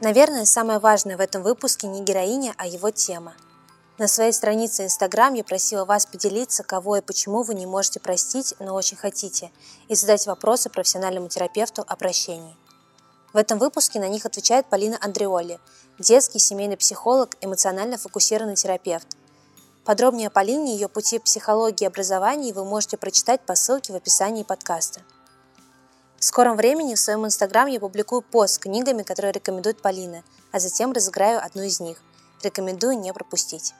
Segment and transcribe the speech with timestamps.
[0.00, 3.34] Наверное, самое важное в этом выпуске не героиня, а его тема.
[3.98, 8.54] На своей странице Instagram я просила вас поделиться, кого и почему вы не можете простить,
[8.60, 9.52] но очень хотите,
[9.88, 12.56] и задать вопросы профессиональному терапевту о прощении.
[13.34, 15.60] В этом выпуске на них отвечает Полина Андреоли,
[15.98, 19.06] детский семейный психолог, эмоционально фокусированный терапевт.
[19.84, 23.96] Подробнее о Полине и ее пути психологии и образовании вы можете прочитать по ссылке в
[23.96, 25.02] описании подкаста.
[26.20, 30.60] В скором времени в своем инстаграм я публикую пост с книгами, которые рекомендует Полина, а
[30.60, 32.02] затем разыграю одну из них.
[32.42, 33.72] Рекомендую не пропустить.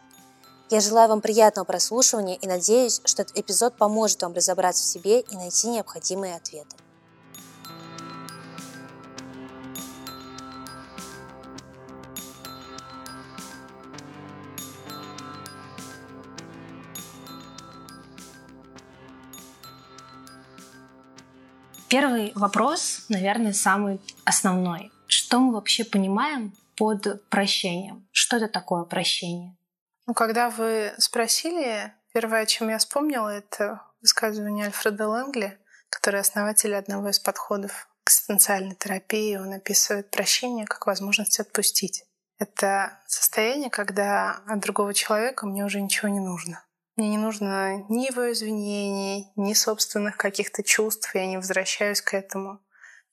[0.70, 5.20] Я желаю вам приятного прослушивания и надеюсь, что этот эпизод поможет вам разобраться в себе
[5.20, 6.76] и найти необходимые ответы.
[21.90, 24.92] Первый вопрос, наверное, самый основной.
[25.08, 28.06] Что мы вообще понимаем под прощением?
[28.12, 29.56] Что это такое прощение?
[30.06, 36.76] Ну, когда вы спросили, первое, о чем я вспомнила, это высказывание Альфреда Лэнгли, который основатель
[36.76, 39.34] одного из подходов к экзистенциальной терапии.
[39.34, 42.04] Он описывает прощение как возможность отпустить.
[42.38, 46.62] Это состояние, когда от другого человека мне уже ничего не нужно.
[47.00, 52.60] Мне не нужно ни его извинений, ни собственных каких-то чувств, я не возвращаюсь к этому.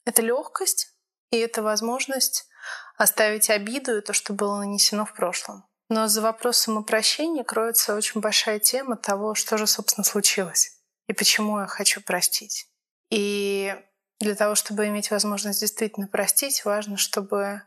[0.03, 0.93] Это легкость
[1.31, 2.49] и это возможность
[2.97, 5.65] оставить обиду и то, что было нанесено в прошлом.
[5.87, 11.13] Но за вопросом о прощении кроется очень большая тема того, что же, собственно, случилось и
[11.13, 12.67] почему я хочу простить.
[13.09, 13.73] И
[14.19, 17.61] для того, чтобы иметь возможность действительно простить, важно, чтобы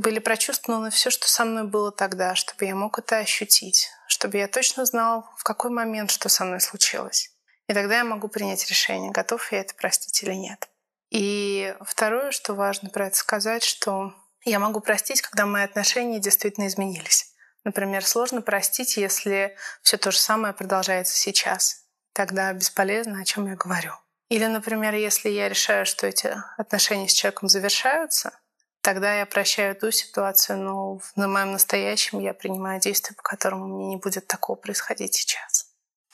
[0.00, 4.48] были прочувствованы все, что со мной было тогда, чтобы я мог это ощутить, чтобы я
[4.48, 7.30] точно знал, в какой момент что со мной случилось.
[7.68, 10.68] И тогда я могу принять решение, готов я это простить или нет.
[11.10, 16.66] И второе, что важно про это сказать, что я могу простить, когда мои отношения действительно
[16.66, 17.32] изменились.
[17.64, 21.84] Например, сложно простить, если все то же самое продолжается сейчас.
[22.12, 23.92] Тогда бесполезно, о чем я говорю.
[24.28, 28.32] Или, например, если я решаю, что эти отношения с человеком завершаются,
[28.82, 33.86] Тогда я прощаю ту ситуацию, но на моем настоящем я принимаю действия, по которым мне
[33.86, 35.68] не будет такого происходить сейчас.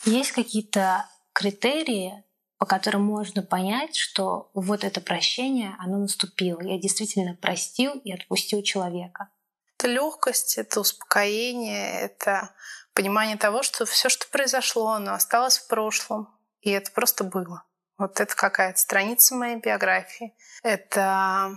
[0.04, 2.22] Есть какие-то критерии,
[2.58, 6.60] по которым можно понять, что вот это прощение, оно наступило.
[6.60, 9.30] Я действительно простил и отпустил человека.
[9.78, 12.54] Это легкость, это успокоение, это
[12.92, 16.28] понимание того, что все, что произошло, оно осталось в прошлом,
[16.60, 17.64] и это просто было.
[17.96, 20.36] Вот это какая-то страница моей биографии.
[20.62, 21.56] Это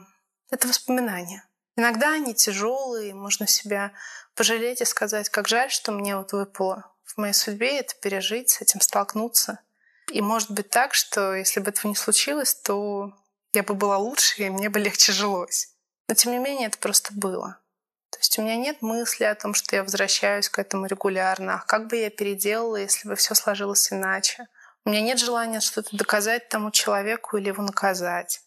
[0.51, 1.43] это воспоминания.
[1.75, 3.93] Иногда они тяжелые, можно себя
[4.35, 8.61] пожалеть и сказать, как жаль, что мне вот выпало в моей судьбе это пережить, с
[8.61, 9.59] этим столкнуться.
[10.11, 13.13] И может быть так, что если бы этого не случилось, то
[13.53, 15.73] я бы была лучше, и мне бы легче жилось.
[16.07, 17.57] Но тем не менее это просто было.
[18.09, 21.55] То есть у меня нет мысли о том, что я возвращаюсь к этому регулярно.
[21.55, 24.47] А как бы я переделала, если бы все сложилось иначе?
[24.83, 28.41] У меня нет желания что-то доказать тому человеку или его наказать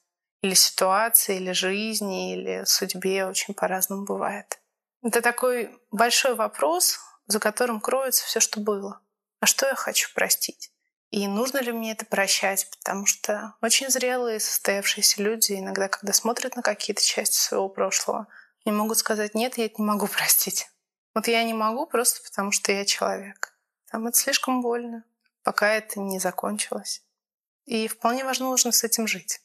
[0.45, 4.61] или ситуации, или жизни, или судьбе очень по-разному бывает.
[5.03, 9.01] Это такой большой вопрос, за которым кроется все, что было.
[9.41, 10.71] А что я хочу простить?
[11.11, 12.69] И нужно ли мне это прощать?
[12.71, 18.27] Потому что очень зрелые, состоявшиеся люди иногда, когда смотрят на какие-то части своего прошлого,
[18.67, 20.69] не могут сказать, нет, я это не могу простить.
[21.15, 23.57] Вот я не могу просто потому, что я человек.
[23.91, 25.05] Там это слишком больно,
[25.43, 27.03] пока это не закончилось.
[27.65, 29.41] И вполне возможно с этим жить.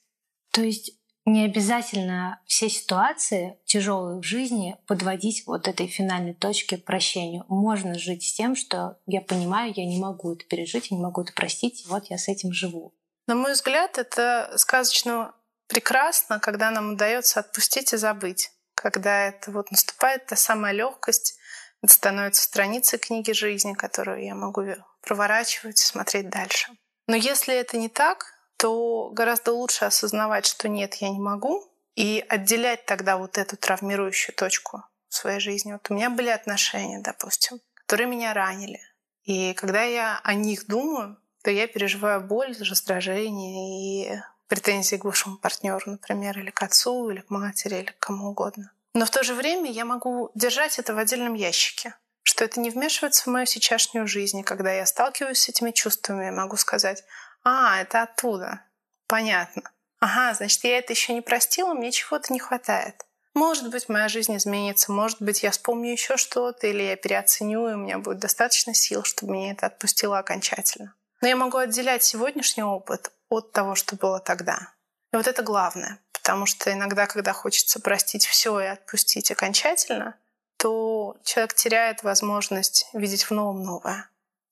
[0.51, 7.45] То есть не обязательно все ситуации тяжелые в жизни подводить вот этой финальной точке прощению.
[7.47, 11.21] Можно жить с тем, что я понимаю, я не могу это пережить, я не могу
[11.21, 12.95] это простить, вот я с этим живу.
[13.27, 15.35] На мой взгляд, это сказочно
[15.67, 18.49] прекрасно, когда нам удается отпустить и забыть.
[18.73, 21.37] Когда это вот наступает та самая легкость,
[21.83, 24.63] это становится страницей книги жизни, которую я могу
[25.01, 26.71] проворачивать и смотреть дальше.
[27.07, 31.65] Но если это не так, то гораздо лучше осознавать, что нет, я не могу,
[31.95, 35.71] и отделять тогда вот эту травмирующую точку в своей жизни.
[35.71, 38.81] Вот у меня были отношения, допустим, которые меня ранили.
[39.23, 45.37] И когда я о них думаю, то я переживаю боль, раздражение и претензии к бывшему
[45.37, 48.73] партнеру, например, или к отцу, или к матери, или к кому угодно.
[48.93, 52.71] Но в то же время я могу держать это в отдельном ящике, что это не
[52.71, 54.39] вмешивается в мою сейчасшнюю жизнь.
[54.39, 57.05] И когда я сталкиваюсь с этими чувствами, я могу сказать,
[57.43, 58.61] а, это оттуда.
[59.07, 59.63] Понятно.
[59.99, 63.05] Ага, значит, я это еще не простила, мне чего-то не хватает.
[63.33, 67.73] Может быть, моя жизнь изменится, может быть, я вспомню еще что-то, или я переоценю, и
[67.73, 70.93] у меня будет достаточно сил, чтобы меня это отпустило окончательно.
[71.21, 74.73] Но я могу отделять сегодняшний опыт от того, что было тогда.
[75.11, 80.15] И вот это главное, потому что иногда, когда хочется простить все и отпустить окончательно,
[80.57, 84.09] то человек теряет возможность видеть в новом новое,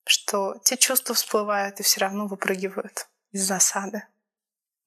[0.07, 4.03] что те чувства всплывают и все равно выпрыгивают из засады.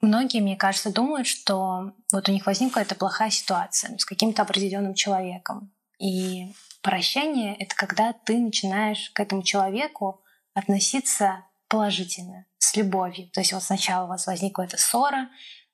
[0.01, 4.95] Многие, мне кажется, думают, что вот у них возникла эта плохая ситуация с каким-то определенным
[4.95, 5.71] человеком.
[5.99, 10.23] И прощение— это когда ты начинаешь к этому человеку
[10.55, 13.31] относиться положительно, с любовью.
[13.31, 15.29] То есть вот сначала у вас возникла эта ссора,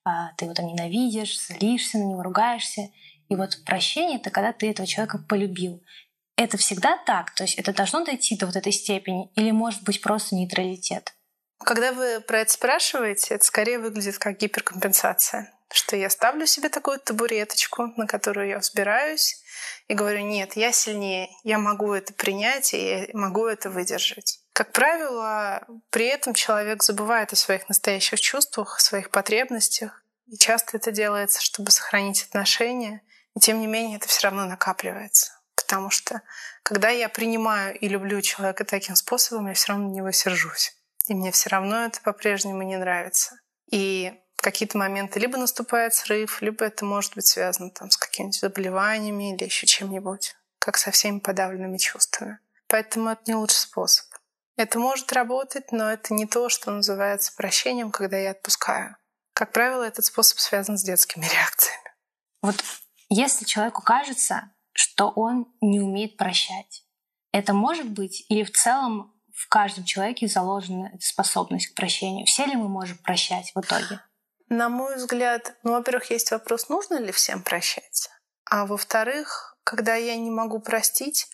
[0.05, 2.91] а, ты его там ненавидишь, злишься на него, ругаешься.
[3.29, 5.83] И вот прощение— это когда ты этого человека полюбил.
[6.37, 7.35] Это всегда так?
[7.35, 9.31] То есть это должно дойти до вот этой степени?
[9.37, 11.15] Или может быть просто нейтралитет?
[11.59, 15.53] Когда вы про это спрашиваете, это скорее выглядит как гиперкомпенсация.
[15.73, 19.43] Что я ставлю себе такую табуреточку, на которую я взбираюсь,
[19.89, 24.41] и говорю, нет, я сильнее, я могу это принять, и я могу это выдержать.
[24.53, 30.03] Как правило, при этом человек забывает о своих настоящих чувствах, о своих потребностях.
[30.27, 33.03] И часто это делается, чтобы сохранить отношения.
[33.35, 35.36] И тем не менее это все равно накапливается.
[35.67, 36.23] Потому что
[36.63, 40.77] когда я принимаю и люблю человека таким способом, я все равно на него сержусь
[41.07, 43.39] и мне все равно это по-прежнему не нравится.
[43.71, 48.39] И в какие-то моменты либо наступает срыв, либо это может быть связано там, с какими-нибудь
[48.39, 52.39] заболеваниями или еще чем-нибудь, как со всеми подавленными чувствами.
[52.69, 54.07] Поэтому это не лучший способ.
[54.57, 58.97] Это может работать, но это не то, что называется прощением, когда я отпускаю.
[59.33, 61.93] Как правило, этот способ связан с детскими реакциями.
[62.43, 62.57] Вот
[63.09, 66.85] если человеку кажется, что он не умеет прощать,
[67.33, 72.27] это может быть или в целом в каждом человеке заложена способность к прощению.
[72.27, 74.01] Все ли мы можем прощать в итоге?
[74.49, 78.09] На мой взгляд, ну, во-первых, есть вопрос, нужно ли всем прощать.
[78.49, 81.29] А во-вторых, когда я не могу простить,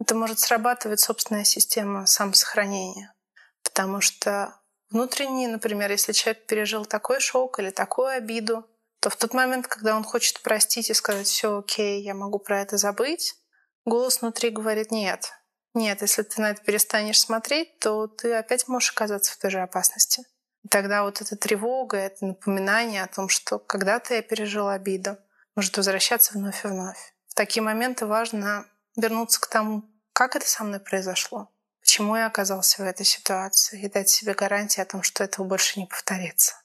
[0.00, 3.14] это может срабатывать собственная система самосохранения.
[3.62, 4.58] Потому что
[4.90, 8.66] внутренне, например, если человек пережил такой шок или такую обиду,
[9.06, 12.62] то в тот момент, когда он хочет простить и сказать, все окей, я могу про
[12.62, 13.36] это забыть,
[13.84, 15.32] голос внутри говорит, нет,
[15.74, 19.60] нет, если ты на это перестанешь смотреть, то ты опять можешь оказаться в той же
[19.60, 20.24] опасности.
[20.64, 25.16] И тогда вот эта тревога, это напоминание о том, что когда-то я пережила обиду,
[25.54, 27.14] может возвращаться вновь и вновь.
[27.28, 28.66] В такие моменты важно
[28.96, 33.88] вернуться к тому, как это со мной произошло, почему я оказался в этой ситуации, и
[33.88, 36.56] дать себе гарантии о том, что этого больше не повторится.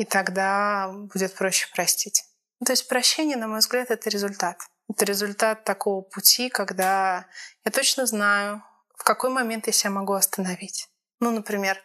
[0.00, 2.24] И тогда будет проще простить.
[2.64, 4.56] То есть прощение, на мой взгляд, это результат.
[4.88, 7.26] Это результат такого пути, когда
[7.66, 8.62] я точно знаю,
[8.96, 10.88] в какой момент я себя могу остановить.
[11.20, 11.78] Ну, например,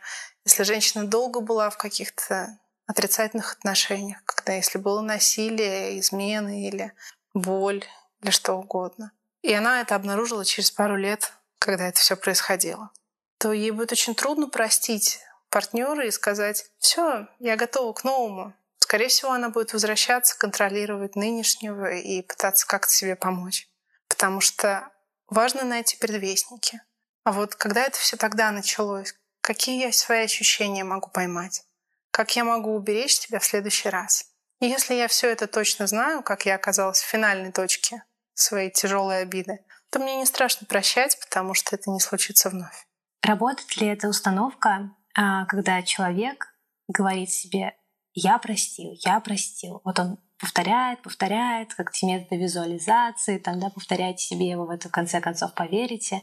[0.46, 2.58] если женщина долго была в каких-то
[2.88, 6.94] отрицательных отношениях, когда если было насилие, измены или
[7.34, 7.84] боль
[8.22, 9.12] или что угодно.
[9.42, 12.92] И она это обнаружила через пару лет, когда это все происходило.
[13.40, 15.20] То ей будет очень трудно простить
[15.56, 18.54] партнера и сказать, все, я готова к новому,
[18.86, 23.68] Скорее всего, она будет возвращаться, контролировать нынешнего и пытаться как-то себе помочь.
[24.08, 24.92] Потому что
[25.28, 26.80] важно найти предвестники.
[27.24, 31.64] А вот когда это все тогда началось, какие я свои ощущения могу поймать?
[32.12, 34.28] Как я могу уберечь тебя в следующий раз?
[34.60, 38.04] И если я все это точно знаю, как я оказалась в финальной точке
[38.36, 42.86] своей тяжелой обиды, то мне не страшно прощать, потому что это не случится вновь.
[43.24, 46.54] Работает ли эта установка, когда человек
[46.88, 47.76] говорит себе
[48.16, 49.82] я простил, я простил.
[49.84, 54.88] Вот он повторяет, повторяет, как те методы визуализации, там, да, повторяйте себе его, в это
[54.88, 56.22] в конце концов поверите.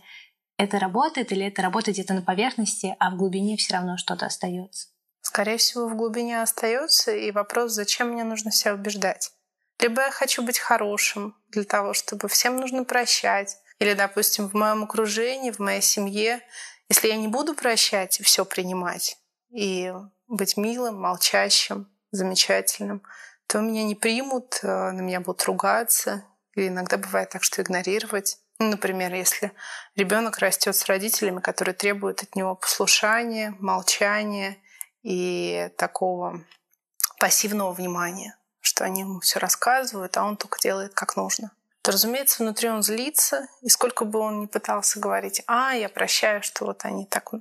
[0.57, 4.89] Это работает или это работает где-то на поверхности, а в глубине все равно что-то остается?
[5.21, 9.31] Скорее всего, в глубине остается, и вопрос, зачем мне нужно себя убеждать.
[9.79, 13.59] Либо я хочу быть хорошим для того, чтобы всем нужно прощать.
[13.81, 16.41] Или, допустим, в моем окружении, в моей семье,
[16.93, 19.17] если я не буду прощать и все принимать,
[19.49, 19.95] и
[20.29, 23.03] быть милым, молчащим, замечательным,
[23.47, 26.23] то меня не примут, э, на меня будут ругаться.
[26.55, 28.37] И иногда бывает так, что игнорировать.
[28.59, 29.53] Ну, например, если
[29.97, 34.59] ребенок растет с родителями, которые требуют от него послушания, молчания
[35.03, 36.45] и такого
[37.19, 42.43] пассивного внимания, что они ему все рассказывают, а он только делает как нужно то, разумеется,
[42.43, 46.85] внутри он злится, и сколько бы он ни пытался говорить, а, я прощаю, что вот
[46.85, 47.33] они так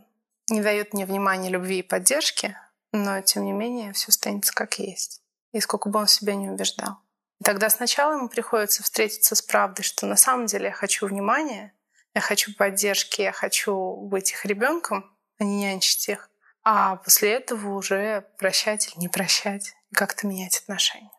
[0.50, 2.58] не дают мне внимания, любви и поддержки,
[2.92, 5.22] но, тем не менее, все останется как есть.
[5.54, 6.98] И сколько бы он себя не убеждал.
[7.40, 11.74] И тогда сначала ему приходится встретиться с правдой, что на самом деле я хочу внимания,
[12.14, 16.30] я хочу поддержки, я хочу быть их ребенком, а не нянчить их.
[16.64, 21.12] А после этого уже прощать или не прощать, как-то менять отношения.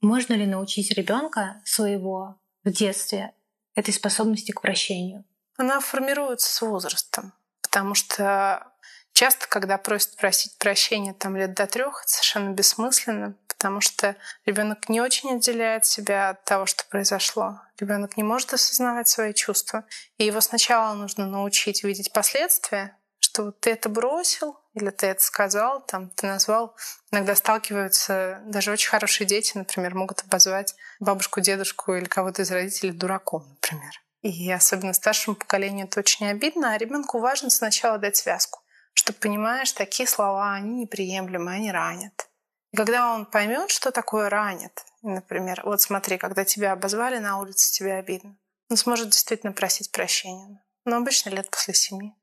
[0.00, 3.34] Можно ли научить ребенка своего в детстве
[3.74, 5.24] этой способности к прощению?
[5.56, 8.72] Она формируется с возрастом, потому что
[9.14, 14.16] Часто, когда просят просить прощения там лет до трех, это совершенно бессмысленно, потому что
[14.46, 17.60] ребенок не очень отделяет себя от того, что произошло.
[17.78, 19.84] Ребенок не может осознавать свои чувства.
[20.16, 25.22] И его сначала нужно научить видеть последствия, что вот ты это бросил, или ты это
[25.22, 26.74] сказал, там, ты назвал.
[27.10, 32.92] Иногда сталкиваются даже очень хорошие дети, например, могут обозвать бабушку, дедушку или кого-то из родителей
[32.92, 33.92] дураком, например.
[34.22, 38.60] И особенно старшему поколению это очень обидно, а ребенку важно сначала дать связку,
[38.94, 42.28] чтобы понимаешь, такие слова, они неприемлемы, они ранят.
[42.70, 47.72] И когда он поймет, что такое ранит, например, вот смотри, когда тебя обозвали на улице,
[47.72, 48.38] тебе обидно,
[48.70, 50.62] он сможет действительно просить прощения.
[50.84, 52.14] Но обычно лет после семи.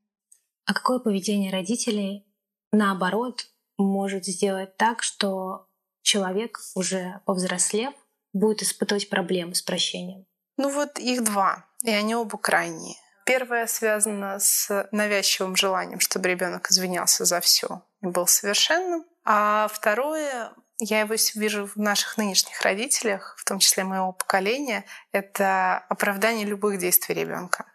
[0.65, 2.28] А какое поведение родителей,
[2.71, 3.47] наоборот,
[3.77, 5.67] может сделать так, что
[6.01, 7.93] человек, уже повзрослев,
[8.33, 10.25] будет испытывать проблемы с прощением?
[10.57, 12.95] Ну вот их два, и они оба крайние.
[13.25, 19.05] Первое связано с навязчивым желанием, чтобы ребенок извинялся за все и был совершенным.
[19.23, 25.77] А второе, я его вижу в наших нынешних родителях, в том числе моего поколения, это
[25.89, 27.65] оправдание любых действий ребенка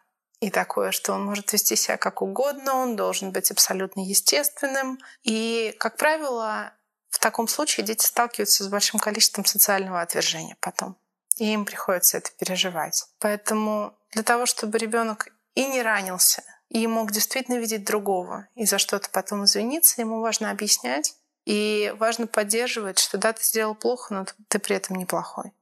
[0.45, 4.99] и такое, что он может вести себя как угодно, он должен быть абсолютно естественным.
[5.23, 6.75] И, как правило,
[7.09, 10.99] в таком случае дети сталкиваются с большим количеством социального отвержения потом.
[11.39, 13.07] И им приходится это переживать.
[13.21, 18.77] Поэтому для того, чтобы ребенок и не ранился, и мог действительно видеть другого, и за
[18.77, 21.15] что-то потом извиниться, ему важно объяснять,
[21.47, 25.53] и важно поддерживать, что да, ты сделал плохо, но ты при этом неплохой.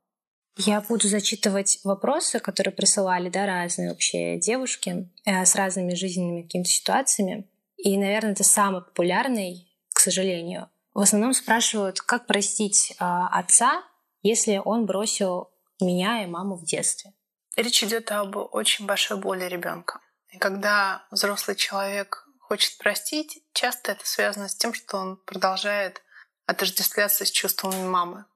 [0.57, 6.69] Я буду зачитывать вопросы, которые присылали, да, разные вообще девушки э, с разными жизненными какими-то
[6.69, 7.49] ситуациями.
[7.79, 10.69] И, наверное, это самый популярный, к сожалению.
[10.93, 13.83] В основном спрашивают, как простить э, отца,
[14.23, 17.13] если он бросил меня и маму в детстве.
[17.57, 20.01] Речь идет об очень большой боли ребенка.
[20.31, 26.03] И когда взрослый человек хочет простить, часто это связано с тем, что он продолжает
[26.47, 28.27] отождествляться с чувствами мамы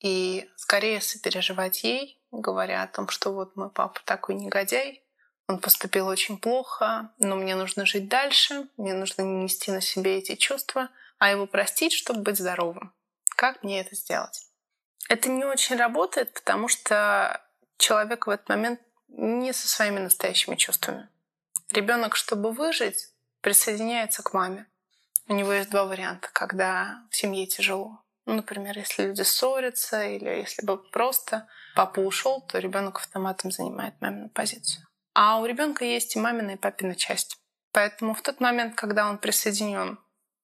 [0.00, 5.02] и скорее сопереживать ей, говоря о том, что вот мой папа такой негодяй,
[5.48, 10.18] он поступил очень плохо, но мне нужно жить дальше, мне нужно не нести на себе
[10.18, 12.92] эти чувства, а его простить, чтобы быть здоровым.
[13.36, 14.46] Как мне это сделать?
[15.08, 17.40] Это не очень работает, потому что
[17.78, 21.08] человек в этот момент не со своими настоящими чувствами.
[21.70, 23.10] Ребенок, чтобы выжить,
[23.40, 24.66] присоединяется к маме.
[25.28, 28.00] У него есть два варианта, когда в семье тяжело.
[28.26, 34.00] Ну, например, если люди ссорятся или если бы просто папа ушел, то ребенок автоматом занимает
[34.00, 34.84] мамину позицию.
[35.14, 37.38] А у ребенка есть и мамина, и папина часть.
[37.72, 39.98] Поэтому в тот момент, когда он присоединен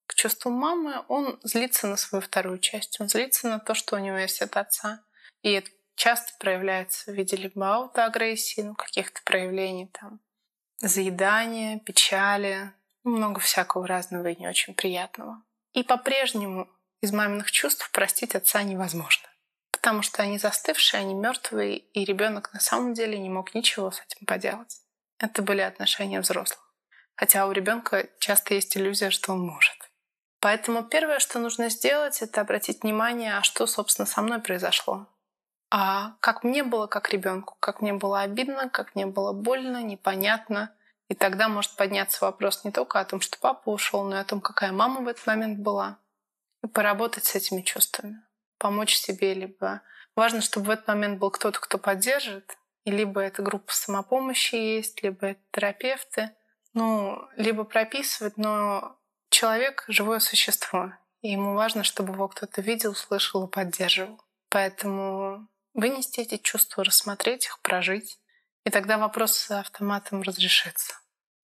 [0.07, 2.99] к чувству мамы, он злится на свою вторую часть.
[3.01, 5.03] Он злится на то, что у него есть от отца.
[5.41, 10.21] И это часто проявляется в виде либо аутоагрессии, ну, каких-то проявлений там,
[10.79, 12.71] заедания, печали,
[13.03, 15.43] много всякого разного и не очень приятного.
[15.73, 16.69] И по-прежнему
[17.03, 19.27] из маминых чувств простить отца невозможно.
[19.71, 23.99] Потому что они застывшие, они мертвые, и ребенок на самом деле не мог ничего с
[23.99, 24.79] этим поделать.
[25.19, 26.73] Это были отношения взрослых.
[27.15, 29.75] Хотя у ребенка часто есть иллюзия, что он может.
[30.39, 35.05] Поэтому первое, что нужно сделать, это обратить внимание, а что, собственно, со мной произошло.
[35.69, 40.73] А как мне было как ребенку, как мне было обидно, как мне было больно, непонятно.
[41.09, 44.23] И тогда может подняться вопрос не только о том, что папа ушел, но и о
[44.23, 45.97] том, какая мама в этот момент была
[46.71, 48.21] поработать с этими чувствами,
[48.57, 49.81] помочь себе, либо
[50.15, 55.01] важно, чтобы в этот момент был кто-то, кто поддержит, и либо это группа самопомощи есть,
[55.03, 56.31] либо это терапевты,
[56.73, 58.97] ну, либо прописывать, но
[59.29, 64.21] человек— живое существо, и ему важно, чтобы его кто-то видел, слышал и поддерживал.
[64.49, 68.19] Поэтому вынести эти чувства, рассмотреть их, прожить,
[68.65, 70.95] и тогда вопрос с автоматом разрешится.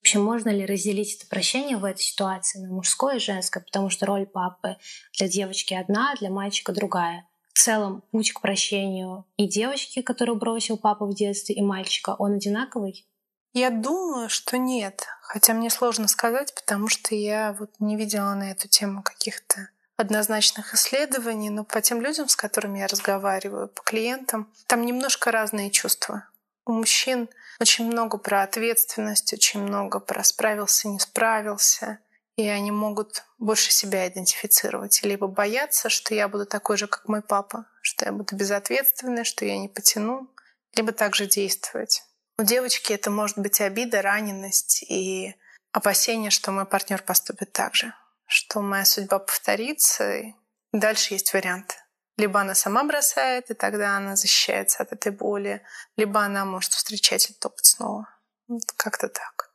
[0.10, 4.08] Вообще, можно ли разделить это прощение в этой ситуации на мужское и женское, потому что
[4.08, 4.78] роль папы
[5.16, 7.28] для девочки одна, а для мальчика другая.
[7.54, 12.38] В целом, путь к прощению и девочки, которую бросил папа в детстве, и мальчика, он
[12.38, 13.08] одинаковый?
[13.54, 15.06] Я думаю, что нет.
[15.22, 20.74] Хотя мне сложно сказать, потому что я вот не видела на эту тему каких-то однозначных
[20.74, 26.24] исследований, но по тем людям, с которыми я разговариваю, по клиентам, там немножко разные чувства.
[26.70, 31.98] У мужчин очень много про ответственность, очень много про справился, не справился.
[32.36, 35.02] И они могут больше себя идентифицировать.
[35.02, 39.46] Либо бояться, что я буду такой же, как мой папа, что я буду безответственной, что
[39.46, 40.32] я не потяну,
[40.76, 42.04] либо также действовать.
[42.38, 45.34] У девочки это может быть обида, раненность и
[45.72, 47.96] опасение, что мой партнер поступит так же,
[48.28, 50.18] что моя судьба повторится.
[50.18, 50.34] И
[50.72, 51.78] дальше есть варианты.
[52.20, 55.62] Либо она сама бросает, и тогда она защищается от этой боли,
[55.96, 58.10] либо она может встречать этот опыт снова.
[58.76, 59.54] Как-то так.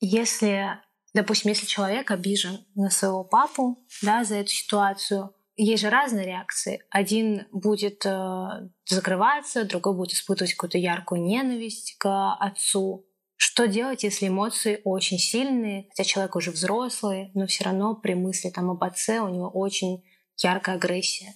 [0.00, 0.68] Если,
[1.14, 6.82] допустим, если человек обижен на своего папу, да, за эту ситуацию, есть же разные реакции.
[6.90, 8.48] Один будет э,
[8.84, 13.06] закрываться, другой будет испытывать какую-то яркую ненависть к отцу.
[13.36, 18.50] Что делать, если эмоции очень сильные, хотя человек уже взрослый, но все равно при мысли
[18.50, 20.04] там об отце у него очень
[20.36, 21.34] яркая агрессия?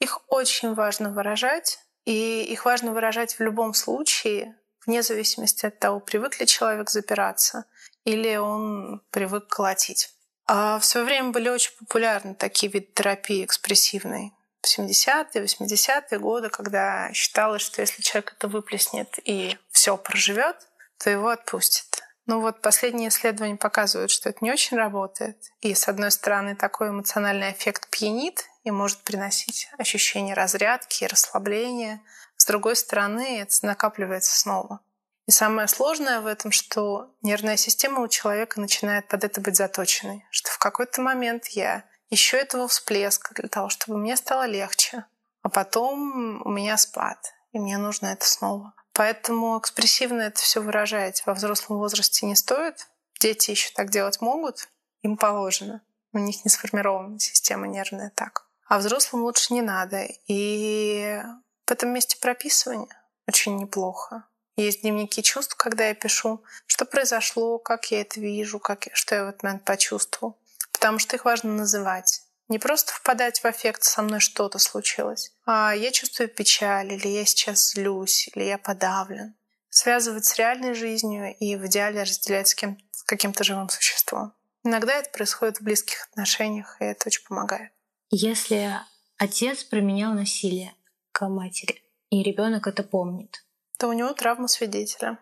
[0.00, 6.00] Их очень важно выражать, и их важно выражать в любом случае, вне зависимости от того,
[6.00, 7.66] привык ли человек запираться
[8.04, 10.10] или он привык колотить.
[10.46, 14.32] А в свое время были очень популярны такие виды терапии экспрессивной.
[14.62, 20.56] В 70-е, 80-е годы, когда считалось, что если человек это выплеснет и все проживет,
[20.98, 22.02] то его отпустят.
[22.26, 25.36] Ну вот последние исследования показывают, что это не очень работает.
[25.60, 32.00] И с одной стороны такой эмоциональный эффект пьянит и может приносить ощущение разрядки и расслабления.
[32.36, 34.80] С другой стороны, это накапливается снова.
[35.26, 40.26] И самое сложное в этом, что нервная система у человека начинает под это быть заточенной,
[40.30, 45.04] что в какой-то момент я ищу этого всплеска для того, чтобы мне стало легче,
[45.42, 48.74] а потом у меня спад, и мне нужно это снова.
[48.92, 52.88] Поэтому экспрессивно это все выражать во взрослом возрасте не стоит.
[53.20, 54.68] Дети еще так делать могут,
[55.02, 55.80] им положено.
[56.12, 58.49] У них не сформирована система нервная так.
[58.70, 60.06] А взрослым лучше не надо.
[60.28, 61.20] И
[61.66, 62.86] в этом месте прописывание
[63.26, 64.22] очень неплохо.
[64.54, 69.16] Есть дневники чувств, когда я пишу, что произошло, как я это вижу, как я, что
[69.16, 70.38] я в этот момент почувствовал.
[70.70, 72.22] Потому что их важно называть.
[72.46, 77.24] Не просто впадать в эффект «со мной что-то случилось», а «я чувствую печаль», или «я
[77.24, 79.34] сейчас злюсь», или «я подавлен».
[79.68, 84.32] Связывать с реальной жизнью и в идеале разделять с, кем, с каким-то живым существом.
[84.62, 87.72] Иногда это происходит в близких отношениях, и это очень помогает.
[88.10, 88.72] Если
[89.18, 90.74] отец применял насилие
[91.12, 93.44] к матери, и ребенок это помнит,
[93.78, 95.18] то у него травма свидетеля.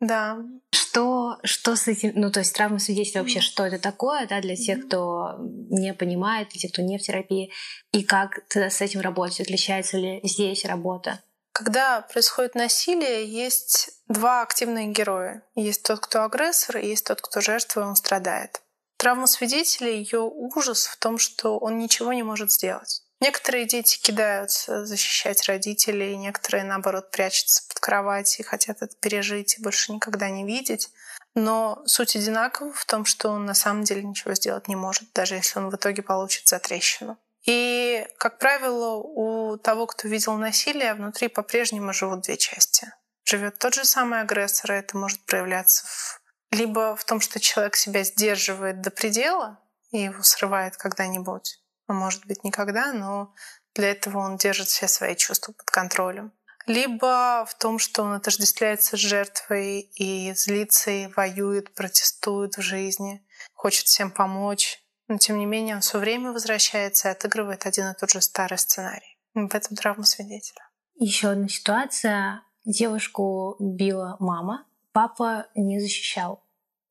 [0.00, 0.38] Да.
[0.72, 4.56] Что, что с этим, ну то есть травма свидетеля вообще, что это такое, да, для
[4.56, 7.52] тех, кто не понимает, для тех, кто не в терапии,
[7.92, 11.20] и как тогда с этим работать, отличается ли здесь работа?
[11.52, 15.44] Когда происходит насилие, есть два активных героя.
[15.54, 18.62] Есть тот, кто агрессор, и есть тот, кто жертва, и он страдает.
[19.02, 23.02] Травма свидетеля, ее ужас в том, что он ничего не может сделать.
[23.18, 29.60] Некоторые дети кидаются защищать родителей, некоторые, наоборот, прячутся под кровать и хотят это пережить и
[29.60, 30.88] больше никогда не видеть.
[31.34, 35.34] Но суть одинакова в том, что он на самом деле ничего сделать не может, даже
[35.34, 37.18] если он в итоге получит затрещину.
[37.44, 42.86] И, как правило, у того, кто видел насилие, внутри по-прежнему живут две части.
[43.24, 46.21] Живет тот же самый агрессор, и это может проявляться в...
[46.52, 49.58] либо в том, что человек себя сдерживает до предела
[49.90, 53.34] и его срывает когда-нибудь, а может быть никогда, но
[53.74, 56.32] для этого он держит все свои чувства под контролем.
[56.66, 63.26] Либо в том, что он отождествляется с жертвой и злится, и воюет, протестует в жизни,
[63.52, 67.94] хочет всем помочь, но тем не менее он все время возвращается и отыгрывает один и
[67.94, 69.18] тот же старый сценарий.
[69.34, 70.68] В этом травма свидетеля.
[70.94, 72.42] Еще одна ситуация.
[72.64, 76.41] Девушку била мама, папа не защищал.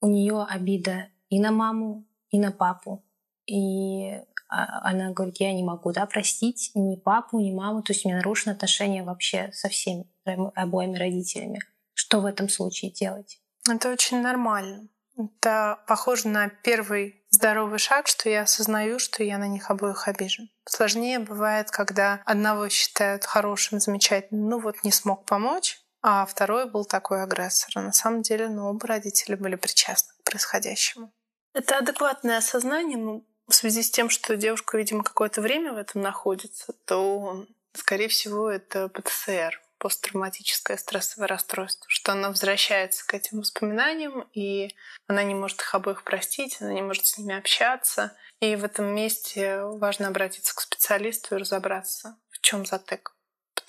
[0.01, 3.03] У нее обида и на маму, и на папу.
[3.45, 8.05] И а, она говорит, я не могу, да, простить ни папу, ни маму, то есть
[8.05, 11.59] у меня нарушено отношение вообще со всеми обоими родителями.
[11.93, 13.39] Что в этом случае делать?
[13.69, 14.87] Это очень нормально.
[15.17, 20.49] Это похоже на первый здоровый шаг, что я осознаю, что я на них обоих обижен.
[20.65, 26.85] Сложнее бывает, когда одного считают хорошим, замечательным, ну вот не смог помочь, а второй был
[26.85, 27.75] такой агрессор.
[27.75, 31.11] На самом деле, ну, оба родителя были причастны к происходящему.
[31.53, 36.01] Это адекватное осознание, ну, в связи с тем, что девушка, видимо, какое-то время в этом
[36.01, 44.27] находится, то, скорее всего, это ПТСР, посттравматическое стрессовое расстройство, что она возвращается к этим воспоминаниям,
[44.33, 44.69] и
[45.07, 48.15] она не может их обоих простить, она не может с ними общаться.
[48.39, 53.13] И в этом месте важно обратиться к специалисту и разобраться, в чем затык.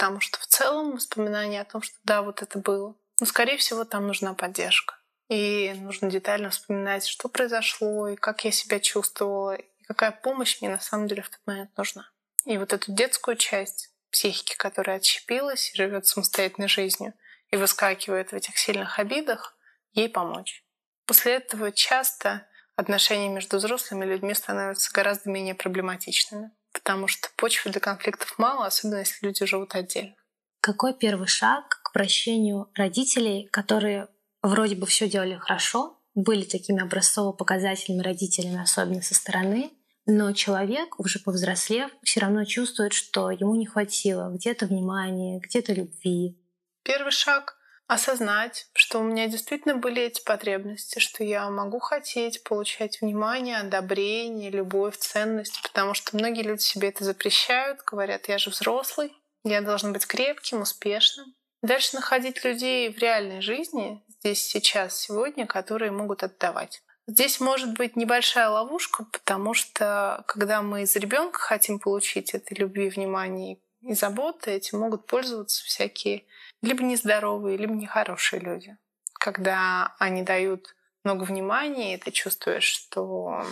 [0.02, 3.84] Потому что в целом воспоминания о том, что да, вот это было, но, скорее всего,
[3.84, 4.96] там нужна поддержка.
[5.28, 10.70] И нужно детально вспоминать, что произошло, и как я себя чувствовала, и какая помощь мне
[10.70, 12.10] на самом деле в тот момент нужна.
[12.46, 17.14] И вот эту детскую часть психики, которая отщепилась и живет самостоятельной жизнью
[17.52, 19.56] и выскакивает в этих сильных обидах,
[19.92, 20.64] ей помочь.
[21.06, 27.80] После этого часто отношения между взрослыми людьми становятся гораздо менее проблематичными, потому что почвы для
[27.80, 30.14] конфликтов мало, особенно если люди живут отдельно.
[30.60, 34.08] Какой первый шаг к прощению родителей, которые
[34.42, 39.70] вроде бы все делали хорошо, были такими образцово-показательными родителями, особенно со стороны,
[40.06, 46.38] но человек, уже повзрослев, все равно чувствует, что ему не хватило где-то внимания, где-то любви.
[46.82, 53.00] Первый шаг— осознать, что у меня действительно были эти потребности, что я могу хотеть получать
[53.00, 59.12] внимание, одобрение, любовь, ценность, потому что многие люди себе это запрещают, говорят, я же взрослый,
[59.44, 61.34] я должен быть крепким, успешным.
[61.62, 66.82] Дальше находить людей в реальной жизни, здесь, сейчас, сегодня, которые могут отдавать.
[67.06, 72.88] Здесь может быть небольшая ловушка, потому что когда мы из ребенка хотим получить этой любви,
[72.88, 76.24] внимания и заботы, этим могут пользоваться всякие
[76.62, 78.76] либо нездоровые, либо нехорошие люди.
[79.14, 83.44] Когда они дают много внимания, и ты чувствуешь, что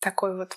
[0.00, 0.56] такой вот...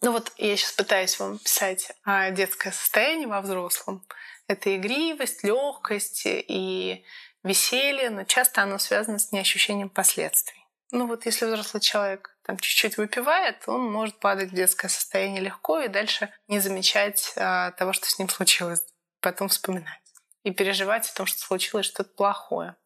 [0.00, 4.06] Ну вот я сейчас пытаюсь вам писать о детское состояние во взрослом.
[4.46, 7.04] Это игривость, легкость и
[7.42, 10.64] веселье, но часто оно связано с неощущением последствий.
[10.92, 15.80] Ну вот если взрослый человек там чуть-чуть выпивает, он может падать в детское состояние легко
[15.80, 18.80] и дальше не замечать а, того, что с ним случилось,
[19.20, 20.00] потом вспоминать
[20.44, 22.76] и переживать о том, что случилось что-то плохое.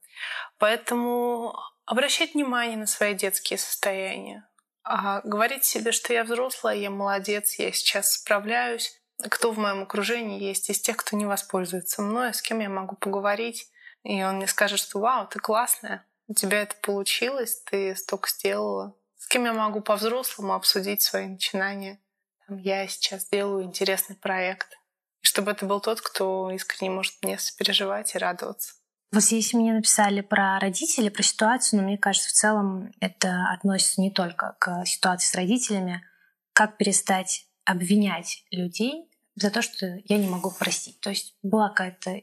[0.59, 4.49] Поэтому обращать внимание на свои детские состояния,
[4.83, 9.01] а говорить себе, что я взрослая, я молодец, я сейчас справляюсь.
[9.31, 12.97] Кто в моем окружении есть из тех, кто не воспользуется мной, с кем я могу
[12.97, 13.71] поговорить,
[14.03, 18.97] и он мне скажет, что «Вау, ты классная, у тебя это получилось, ты столько сделала».
[19.33, 21.99] Кем я могу по-взрослому обсудить свои начинания.
[22.47, 24.79] Там, я сейчас делаю интересный проект.
[25.23, 28.75] И чтобы это был тот, кто искренне может мне сопереживать и радоваться.
[29.11, 34.03] Вот здесь мне написали про родителей, про ситуацию, но мне кажется, в целом это относится
[34.03, 36.05] не только к ситуации с родителями.
[36.53, 41.01] Как перестать обвинять людей за то, что я не могу простить.
[41.01, 42.21] То есть была какая-то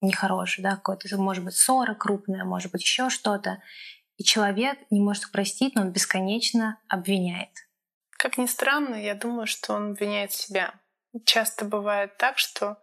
[0.00, 3.62] нехорошая, да, какое-то, может быть, ссора крупная, может быть, еще что-то.
[4.16, 7.50] И человек не может их простить, но он бесконечно обвиняет.
[8.12, 10.74] Как ни странно, я думаю, что он обвиняет себя.
[11.24, 12.78] Часто бывает так, что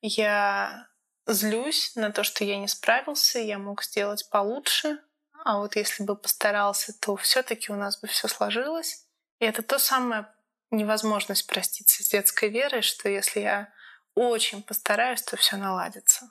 [0.00, 0.88] я
[1.26, 4.98] злюсь на то, что я не справился, я мог сделать получше,
[5.44, 9.06] а вот если бы постарался, то все-таки у нас бы все сложилось.
[9.38, 10.26] И это то самое
[10.70, 13.72] невозможность проститься с детской верой, что если я
[14.14, 16.30] очень постараюсь, то все наладится.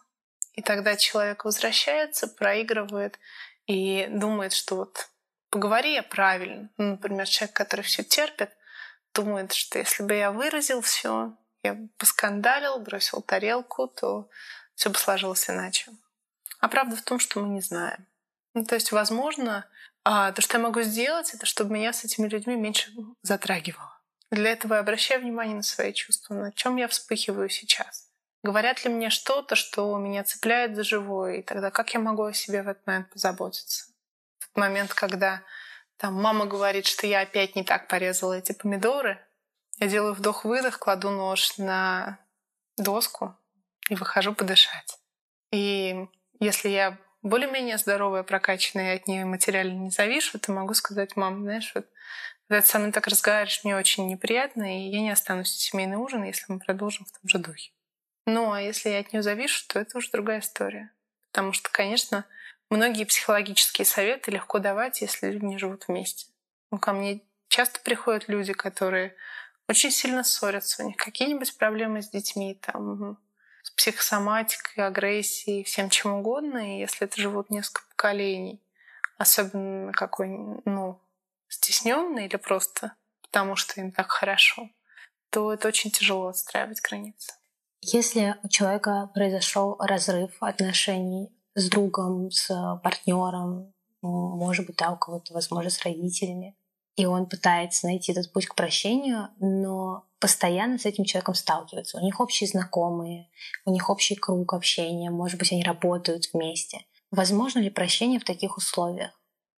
[0.54, 3.18] И тогда человек возвращается, проигрывает
[3.70, 5.10] и думает, что вот
[5.52, 6.72] поговори я правильно.
[6.78, 8.50] Ну, например, человек, который все терпит,
[9.14, 14.28] думает, что если бы я выразил все, я поскандалил, бросил тарелку, то
[14.74, 15.92] все бы сложилось иначе.
[16.60, 18.08] А правда в том, что мы не знаем.
[18.56, 19.70] Ну, то есть, возможно,
[20.04, 24.02] а, то, что я могу сделать, это чтобы меня с этими людьми меньше затрагивало.
[24.32, 28.09] Для этого я обращаю внимание на свои чувства, на чем я вспыхиваю сейчас.
[28.42, 32.34] Говорят ли мне что-то, что меня цепляет за живое, и тогда как я могу о
[32.34, 33.86] себе в этот момент позаботиться?
[34.40, 35.44] В тот момент, когда
[35.98, 39.20] там мама говорит, что я опять не так порезала эти помидоры,
[39.80, 42.20] я делаю вдох-выдох, кладу нож на
[42.78, 43.36] доску
[43.90, 44.98] и выхожу подышать.
[45.52, 46.08] И
[46.40, 51.44] если я более-менее здоровая, прокачанная, и от нее материально не завишу, то могу сказать, мам,
[51.44, 51.86] знаешь, вот
[52.48, 55.98] когда ты со мной так разговариваешь, мне очень неприятно, и я не останусь в семейный
[55.98, 57.72] ужин, если мы продолжим в том же духе.
[58.32, 60.92] Ну, а если я от нее завишу, то это уже другая история.
[61.32, 62.26] Потому что, конечно,
[62.70, 66.28] многие психологические советы легко давать, если люди не живут вместе.
[66.70, 69.16] Ну, ко мне часто приходят люди, которые
[69.68, 73.18] очень сильно ссорятся, у них какие-нибудь проблемы с детьми, там,
[73.64, 76.76] с психосоматикой, агрессией, всем чем угодно.
[76.76, 78.62] И если это живут несколько поколений,
[79.18, 80.28] особенно какой,
[80.66, 81.02] ну,
[81.48, 84.70] стесненный или просто потому что им так хорошо,
[85.32, 87.39] то это очень тяжело отстраивать границы.
[87.82, 92.48] Если у человека произошел разрыв отношений с другом, с
[92.84, 96.56] партнером, может быть, да, у кого-то, возможно, с родителями,
[96.96, 101.98] и он пытается найти этот путь к прощению, но постоянно с этим человеком сталкивается.
[101.98, 103.30] У них общие знакомые,
[103.64, 106.86] у них общий круг общения, может быть, они работают вместе.
[107.12, 109.12] Возможно ли прощение в таких условиях?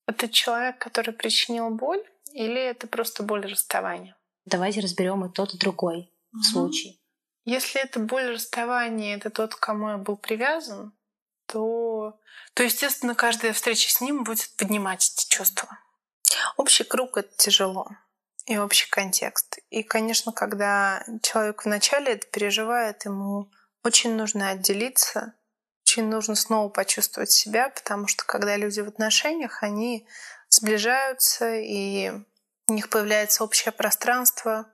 [0.06, 2.02] Это человек, который причинил боль,
[2.32, 4.16] или это просто боль расставания?
[4.44, 6.42] Давайте разберем и тот, и другой угу.
[6.42, 6.99] случай.
[7.44, 10.92] Если это боль расставания, это тот, к кому я был привязан,
[11.46, 12.18] то,
[12.54, 15.78] то, естественно, каждая встреча с ним будет поднимать эти чувства.
[16.56, 17.88] Общий круг— это тяжело.
[18.46, 19.58] И общий контекст.
[19.70, 23.50] И, конечно, когда человек вначале это переживает, ему
[23.84, 25.34] очень нужно отделиться,
[25.84, 30.06] очень нужно снова почувствовать себя, потому что когда люди в отношениях, они
[30.48, 32.12] сближаются, и
[32.66, 34.66] у них появляется общее пространство,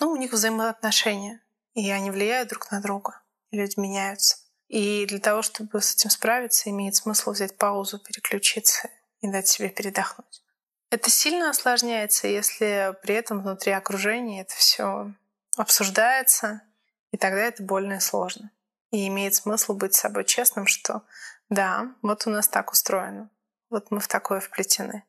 [0.00, 1.43] ну, у них взаимоотношения
[1.74, 4.36] и они влияют друг на друга, люди меняются.
[4.68, 8.88] И для того, чтобы с этим справиться, имеет смысл взять паузу, переключиться
[9.20, 10.42] и дать себе передохнуть.
[10.90, 15.12] Это сильно осложняется, если при этом внутри окружения это все
[15.56, 16.62] обсуждается,
[17.10, 18.50] и тогда это больно и сложно.
[18.90, 21.02] И имеет смысл быть с собой честным, что
[21.50, 23.28] Да, вот у нас так устроено.
[23.70, 25.04] Вот мы в такое вплетены.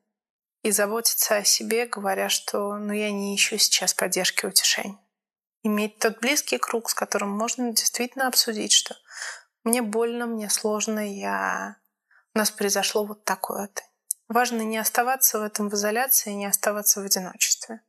[0.64, 4.98] И заботиться о себе, говоря, что ну, я не ищу сейчас поддержки и утешения.
[5.66, 8.96] Иметь тот близкий круг, с которым можно действительно обсудить, что
[9.64, 11.78] мне больно, мне сложно, я...
[12.36, 13.82] у нас произошло вот такое-то.
[14.28, 17.82] Важно не оставаться в этом в изоляции, не оставаться в одиночестве.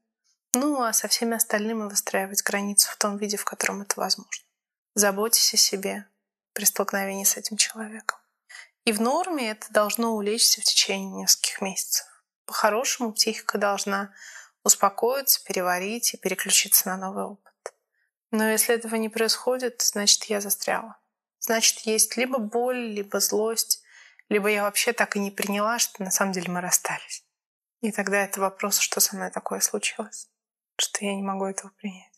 [0.55, 4.47] Ну, а со всеми остальными выстраивать границу в том виде, в котором это возможно.
[4.95, 6.07] Заботьтесь о себе
[6.55, 8.19] при столкновении с этим человеком.
[8.87, 12.07] И в норме это должно улечься в течение нескольких месяцев.
[12.47, 14.15] По-хорошему психика должна
[14.65, 17.47] успокоиться, переварить и переключиться на новый опыт.
[18.37, 20.99] Но если этого не происходит, значит, я застряла.
[21.39, 23.83] Значит, есть либо боль, либо злость,
[24.29, 27.25] либо я вообще так и не приняла, что на самом деле мы расстались.
[27.81, 30.29] И тогда это вопрос, что со мной такое случилось,
[30.77, 32.13] что я не могу этого принять.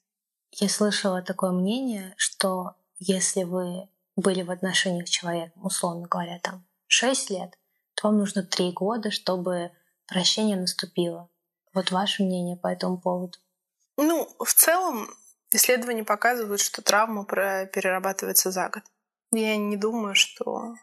[0.51, 6.67] Я слышала такое мнение, что если вы были в отношениях с человеком, условно говоря, там
[6.89, 7.57] 6 лет,
[7.95, 9.71] то вам нужно 3 года, чтобы
[10.09, 11.31] прощение наступило.
[11.73, 13.39] Вот ваше мнение по этому поводу?
[13.97, 15.09] Ну, в целом,
[15.51, 18.83] исследования показывают, что травма перерабатывается за год.
[19.31, 20.75] Я не думаю, что...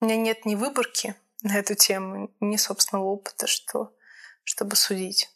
[0.00, 3.94] У меня нет ни выборки на эту тему, ни собственного опыта, что...
[4.42, 5.30] чтобы судить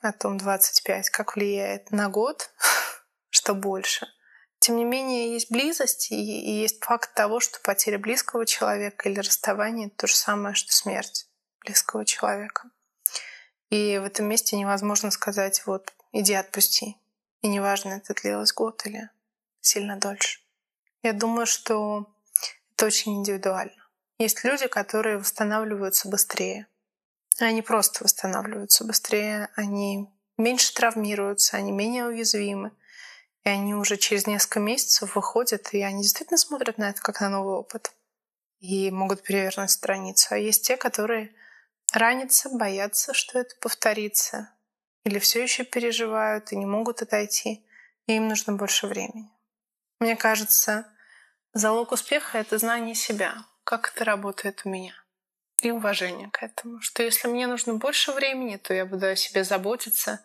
[0.00, 2.50] о том 25, как влияет на год,
[3.30, 4.06] что больше–
[4.62, 9.18] тем не менее, есть близость и, и есть факт того, что потеря близкого человека или
[9.18, 11.26] расставание— это то же самое, что смерть
[11.64, 12.70] близкого человека.
[13.70, 16.96] И в этом месте невозможно сказать, вот, иди отпусти.
[17.42, 19.10] И неважно, это длилось год или
[19.60, 20.40] сильно дольше.
[21.02, 22.06] Я думаю, что
[22.72, 23.88] это очень индивидуально.
[24.18, 26.68] Есть люди, которые восстанавливаются быстрее.
[27.40, 32.72] Они просто восстанавливаются быстрее, они меньше травмируются, они менее уязвимы.
[33.42, 37.28] И они уже через несколько месяцев выходят, и они действительно смотрят на это как на
[37.28, 37.92] новый опыт.
[38.60, 40.28] И могут перевернуть страницу.
[40.30, 41.34] А есть те, которые
[41.92, 44.51] ранятся, боятся, что это повторится.
[45.04, 47.64] Или все еще переживают и не могут отойти.
[48.06, 49.30] И им нужно больше времени.
[50.00, 50.86] Мне кажется,
[51.52, 53.44] залог успеха— это знание себя.
[53.64, 54.94] Как это работает у меня.
[55.60, 56.80] И уважение к этому.
[56.80, 60.24] Что если мне нужно больше времени, то я буду о себе заботиться.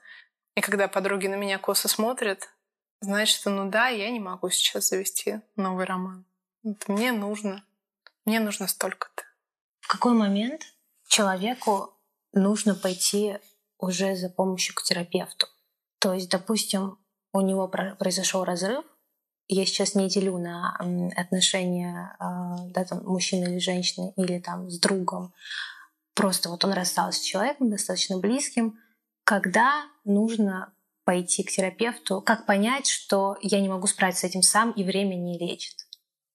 [0.56, 2.50] И когда подруги на меня косо смотрят,
[3.00, 6.26] Значит, ну да, я не могу сейчас завести новый роман.
[6.64, 7.64] Это мне нужно.
[8.26, 9.24] Мне нужно столько-то.
[9.82, 10.64] В какой момент
[11.08, 11.94] человеку
[12.34, 13.38] нужно пойти
[13.80, 15.48] уже за помощью к терапевту?
[16.00, 16.98] То есть, допустим,
[17.34, 18.86] у него произошел разрыв,
[19.50, 20.78] я сейчас не делю на
[21.16, 25.34] отношения а, да, там, мужчины или женщины, или там с другом.
[26.14, 28.78] Просто вот он расстался с человеком достаточно близким,
[29.24, 30.74] когда нужно
[31.08, 32.22] пойти к терапевту?
[32.22, 35.76] Как понять, что я не могу справиться с этим сам и время не лечит?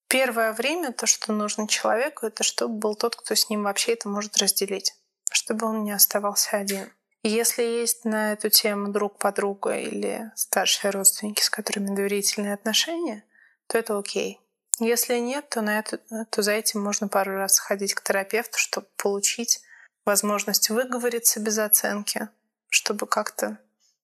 [0.07, 4.09] Первое время то, что нужно человеку, это чтобы был тот, кто с ним вообще это
[4.09, 4.95] может разделить,
[5.31, 6.91] чтобы он не оставался один.
[7.23, 13.23] Если есть на эту тему друг подруга или старшие родственники, с которыми доверительные отношения,
[13.67, 14.41] то это окей.
[14.79, 18.87] Если нет, то, на это, то за этим можно пару раз ходить к терапевту, чтобы
[18.97, 19.61] получить
[20.03, 22.27] возможность выговориться без оценки,
[22.69, 23.57] чтобы как-то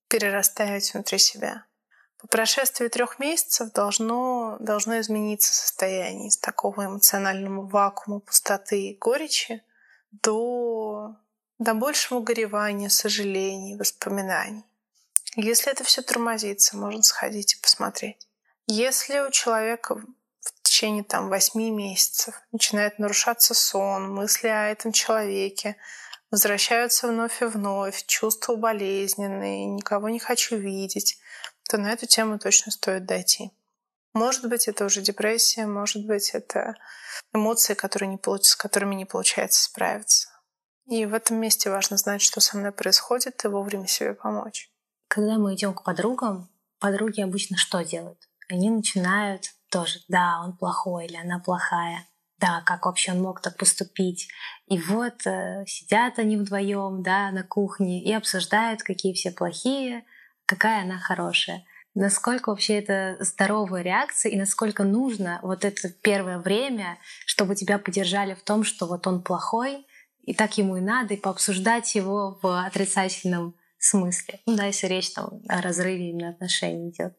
[0.07, 1.65] перерастаете внутри себя.
[2.19, 9.63] По прошествии трех месяцев должно, должно измениться состояние из такого эмоционального вакуума, пустоты и горечи
[10.11, 11.15] до,
[11.59, 14.63] до большего горевания, сожалений, воспоминаний.
[15.35, 18.27] Если это все тормозится, можно сходить и посмотреть.
[18.65, 25.75] Если у человека в течение там, восьми месяцев начинает нарушаться сон, мысли о этом человеке,
[26.31, 31.19] возвращаются вновь и вновь, чувства болезненные, никого не хочу видеть,
[31.69, 33.51] то на эту тему точно стоит дойти.
[34.13, 36.75] Может быть, это уже депрессия, может быть, это
[37.33, 38.45] эмоции, которые не получ...
[38.45, 40.29] с которыми не получается справиться.
[40.89, 44.71] И в этом месте важно знать, что со мной происходит, и вовремя себе помочь.
[45.07, 46.49] Когда мы идем к подругам,
[46.79, 48.27] подруги обычно что делают?
[48.49, 53.57] Они начинают тоже, да, он плохой или она плохая да, как вообще он мог так
[53.57, 54.29] поступить.
[54.67, 60.05] И вот э, сидят они вдвоем, да, на кухне и обсуждают, какие все плохие,
[60.45, 61.65] какая она хорошая.
[61.95, 68.35] Насколько вообще это здоровая реакция и насколько нужно вот это первое время, чтобы тебя поддержали
[68.35, 69.85] в том, что вот он плохой,
[70.29, 74.39] и так ему и надо, и пообсуждать его в отрицательном смысле.
[74.45, 77.17] Ну да, если речь там о разрыве именно отношений идет.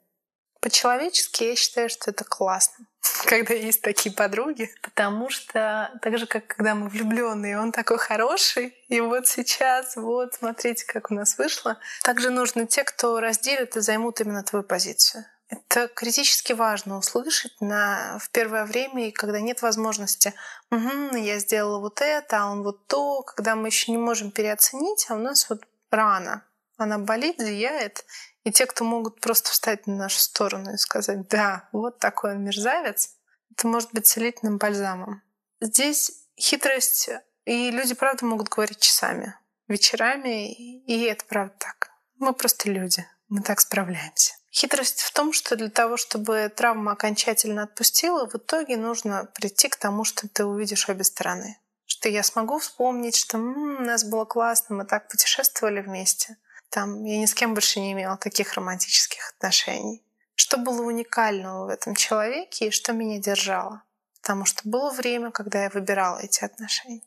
[0.61, 2.87] По-человечески я считаю, что это классно,
[3.27, 8.77] когда есть такие подруги, потому что так же, как когда мы влюбленные, он такой хороший,
[8.87, 11.79] и вот сейчас, вот, смотрите, как у нас вышло.
[12.05, 15.25] Также нужны те, кто разделят и займут именно твою позицию.
[15.50, 20.32] Это критически важно услышать на, в первое время, и когда нет возможности,
[20.70, 25.06] угу, я сделала вот это, а он вот то, когда мы еще не можем переоценить,
[25.08, 28.04] а у нас вот рана, она болит, зияет,
[28.44, 32.44] и те, кто могут просто встать на нашу сторону и сказать, да, вот такой он
[32.44, 33.16] мерзавец,
[33.50, 35.20] это может быть целительным бальзамом.
[35.60, 37.10] Здесь хитрость,
[37.44, 39.34] и люди, правда, могут говорить часами,
[39.66, 41.90] вечерами, и это правда так.
[42.18, 44.39] Мы просто люди, мы так справляемся.
[44.52, 49.76] Хитрость в том, что для того, чтобы травма окончательно отпустила, в итоге нужно прийти к
[49.76, 51.58] тому, что ты увидишь обе стороны.
[51.86, 56.36] Что я смогу вспомнить, что м-м, у нас было классно, мы так путешествовали вместе.
[56.68, 60.02] Там я ни с кем больше не имела таких романтических отношений.
[60.34, 63.82] Что было уникального в этом человеке и что меня держало.
[64.20, 67.02] Потому что было время, когда я выбирала эти отношения.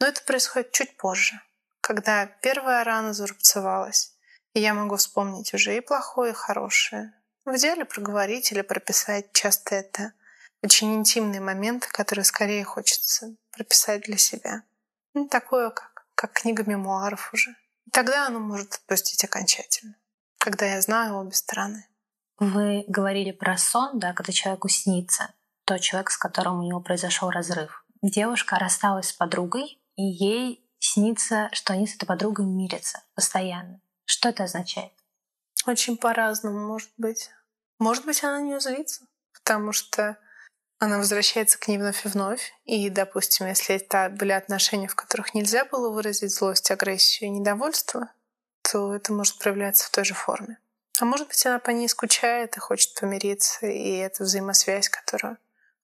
[0.00, 1.40] Но это происходит чуть позже,
[1.80, 4.14] когда первая рана зарубцевалась,
[4.58, 7.14] я могу вспомнить уже и плохое, и хорошее.
[7.44, 9.32] В идеале проговорить или прописать.
[9.32, 10.12] Часто это
[10.62, 14.62] очень интимные моменты, которые скорее хочется прописать для себя.
[15.14, 17.50] Ну, такое, как, как книга мемуаров уже.
[17.86, 19.96] И тогда оно может отпустить окончательно,
[20.38, 21.86] когда я знаю обе стороны.
[22.38, 25.32] Вы говорили про сон, да, когда человеку снится
[25.64, 27.84] тот человек, с которым у него произошел разрыв.
[28.00, 33.80] Девушка рассталась с подругой, и ей снится, что они с этой подругой мирятся постоянно.
[34.10, 34.92] Что это означает?
[35.66, 37.30] Очень по-разному, может быть.
[37.78, 40.16] Может быть, она не злится, потому что
[40.78, 42.54] она возвращается к ней вновь и вновь.
[42.64, 48.10] И, допустим, если это были отношения, в которых нельзя было выразить злость, агрессию и недовольство,
[48.62, 50.58] то это может проявляться в той же форме.
[50.98, 55.36] А может быть, она по ней скучает и хочет помириться, и это взаимосвязь, которую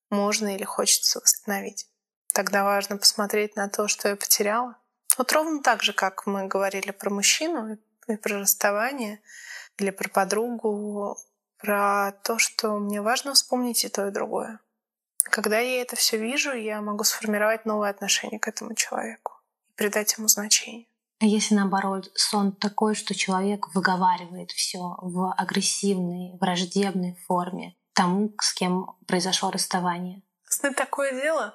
[0.08, 1.86] можно или хочется восстановить.
[2.32, 4.78] Тогда важно посмотреть на то, что я потеряла.
[5.18, 7.76] Вот ровно так же, как мы говорили про мужчину
[8.08, 9.20] и про расставание,
[9.78, 11.16] или про подругу,
[11.58, 14.60] про то, что мне важно вспомнить и то, и другое.
[15.24, 19.32] Когда я это все вижу, я могу сформировать новое отношение к этому человеку
[19.70, 20.86] и придать ему значение.
[21.20, 28.52] А если наоборот сон такой, что человек выговаривает все в агрессивной, враждебной форме тому, с
[28.52, 30.22] кем произошло расставание?
[30.48, 31.54] Сны такое дело.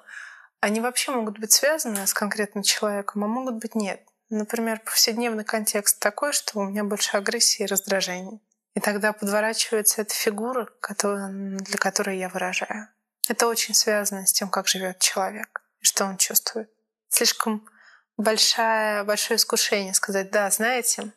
[0.60, 4.09] Они вообще могут быть связаны с конкретным человеком, а могут быть нет.
[4.30, 8.38] Например, повседневный контекст такой, что у меня больше агрессии и раздражения.
[8.74, 12.88] И тогда подворачивается эта фигура, для которой я выражаю.
[13.28, 16.70] Это очень связано с тем, как живет человек и что он чувствует.
[17.08, 17.68] Слишком
[18.16, 21.12] большое, большое искушение сказать, да, знаете,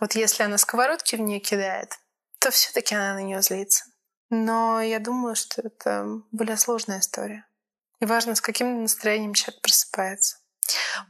[0.00, 1.98] вот если она сковородки в нее кидает,
[2.40, 3.84] то все-таки она на нее злится.
[4.28, 7.46] Но я думаю, что это более сложная история.
[8.00, 10.38] И важно, с каким настроением человек просыпается.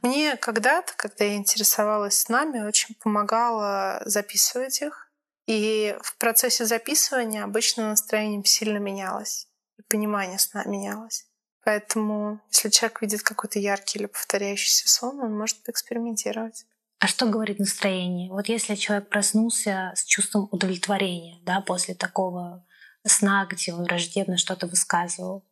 [0.03, 5.11] Мне когда-то, когда я интересовалась с нами, очень помогало записывать их.
[5.47, 9.49] И в процессе записывания обычно настроение сильно менялось.
[9.79, 11.27] И понимание сна менялось.
[11.65, 16.65] Поэтому, если человек видит какой-то яркий или повторяющийся сон, он может экспериментировать.
[17.01, 18.31] А что говорит настроение?
[18.31, 22.67] Вот если человек проснулся с чувством удовлетворения, да, после такого
[23.07, 25.47] сна, где он враждебно что-то высказывал,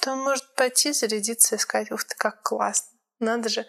[0.00, 2.93] то он может пойти зарядиться и сказать, ух ты, как классно.
[3.24, 3.66] Надо же.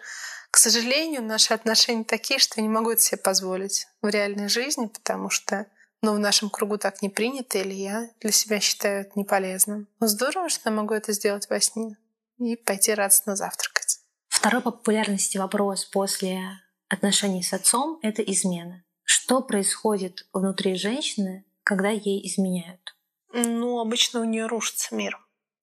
[0.50, 4.86] К сожалению, наши отношения такие, что я не могу это себе позволить в реальной жизни,
[4.86, 5.66] потому что
[6.02, 9.88] ну, в нашем кругу так не принято, или я для себя считаю это неполезным.
[9.98, 11.96] Но здорово, что я могу это сделать во сне
[12.38, 13.98] и пойти радостно завтракать.
[14.28, 16.40] Второй по популярности вопрос после
[16.88, 18.84] отношений с отцом— это измена.
[19.02, 22.96] Что происходит внутри женщины, когда ей изменяют?
[23.32, 25.18] Ну, обычно у нее рушится мир.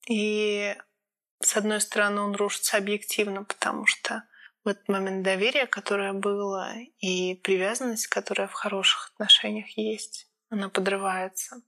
[0.08, 0.76] И
[1.46, 4.24] с одной стороны, он рушится объективно, потому что
[4.64, 11.62] в этот момент доверие, которое было, и привязанность, которая в хороших отношениях есть, она подрывается.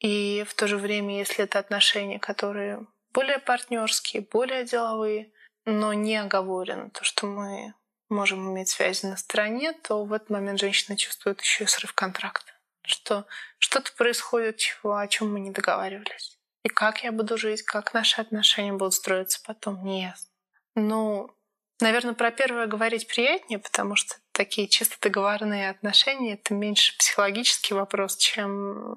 [0.00, 5.32] И в то же время, если это отношения, которые более партнерские, более деловые,
[5.64, 7.74] но не оговорены, то, что мы
[8.08, 12.52] можем иметь связи на стороне, то в этот момент женщина чувствует еще и срыв контракта.
[12.82, 13.26] Что
[13.58, 16.39] что-то происходит, чего, о чем мы не договаривались.
[16.62, 20.28] И как я буду жить, как наши отношения будут строиться потом, не ясно.
[20.74, 21.34] Ну,
[21.80, 28.16] наверное, про первое говорить приятнее, потому что такие чисто договорные отношения— это меньше психологический вопрос,
[28.16, 28.96] чем,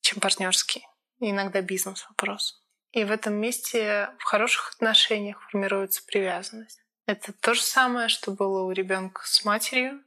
[0.00, 0.86] чем партнерский.
[1.18, 2.62] Иногда бизнес-вопрос.
[2.92, 6.80] И в этом месте в хороших отношениях формируется привязанность.
[7.06, 10.02] Это то же самое, что было у ребенка с матерью,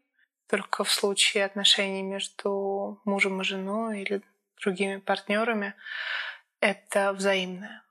[0.48, 4.22] только в случае отношений между мужем и женой или
[4.62, 5.76] другими партнерами
[6.64, 7.84] это взаимное.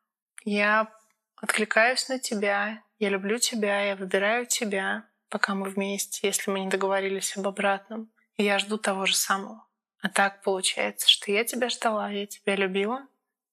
[0.45, 0.91] Я
[1.37, 6.71] откликаюсь на тебя, я люблю тебя, я выбираю тебя, пока мы вместе, если мы не
[6.71, 8.11] договорились об обратном.
[8.37, 9.67] И я жду того же самого.
[10.01, 13.07] А так получается, что я тебя ждала, я тебя любила,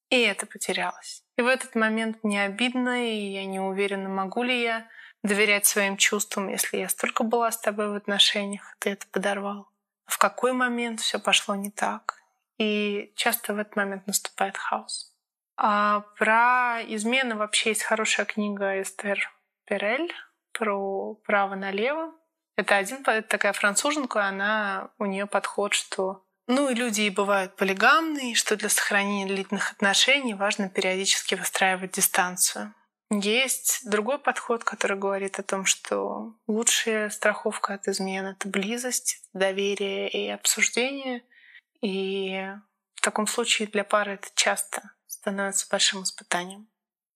[0.09, 1.23] и это потерялось.
[1.37, 4.87] И в этот момент мне обидно, и я не уверена, могу ли я
[5.21, 9.67] доверять своим чувствам, если я столько была с тобой в отношениях, ты это подорвал.
[10.05, 12.19] В какой момент все пошло не так?
[12.57, 15.08] И часто в этот момент наступает хаос.
[15.61, 19.29] А про измены вообще есть хорошая книга Эстер
[19.65, 20.13] Перель
[20.53, 22.13] про право налево.
[22.55, 27.57] Это один, это такая француженка, она, у нее подход, что ну и люди и бывают
[27.57, 32.73] полигамные, что для сохранения длительных отношений важно периодически выстраивать дистанцию.
[33.11, 40.09] Есть другой подход, который говорит о том, что лучшая страховка от измен— это близость, доверие
[40.09, 41.23] и обсуждение.
[41.81, 42.47] И
[42.95, 44.93] в таком случае для пары это часто
[45.29, 46.67] становится большим испытанием.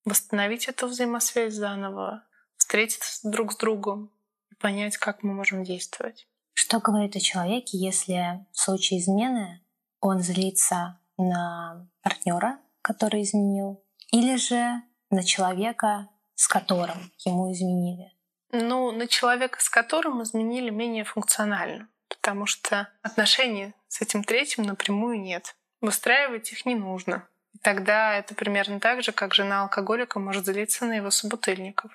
[0.05, 2.24] Восстановить эту взаимосвязь заново,
[2.57, 4.11] встретиться друг с другом
[4.51, 6.28] и понять, как мы можем действовать.
[6.53, 9.64] Что говорит о человеке, если в случае измены
[9.99, 18.14] он злится на партнера, который изменил, или же на человека, с которым ему изменили?
[18.51, 25.20] Ну, на человека, с которым изменили менее функционально, потому что отношений с этим третьим напрямую
[25.20, 25.55] нет.
[25.82, 27.28] Выстраивать их не нужно.
[27.62, 31.91] Тогда это примерно так же, как жена алкоголика может злиться на его собутыльников.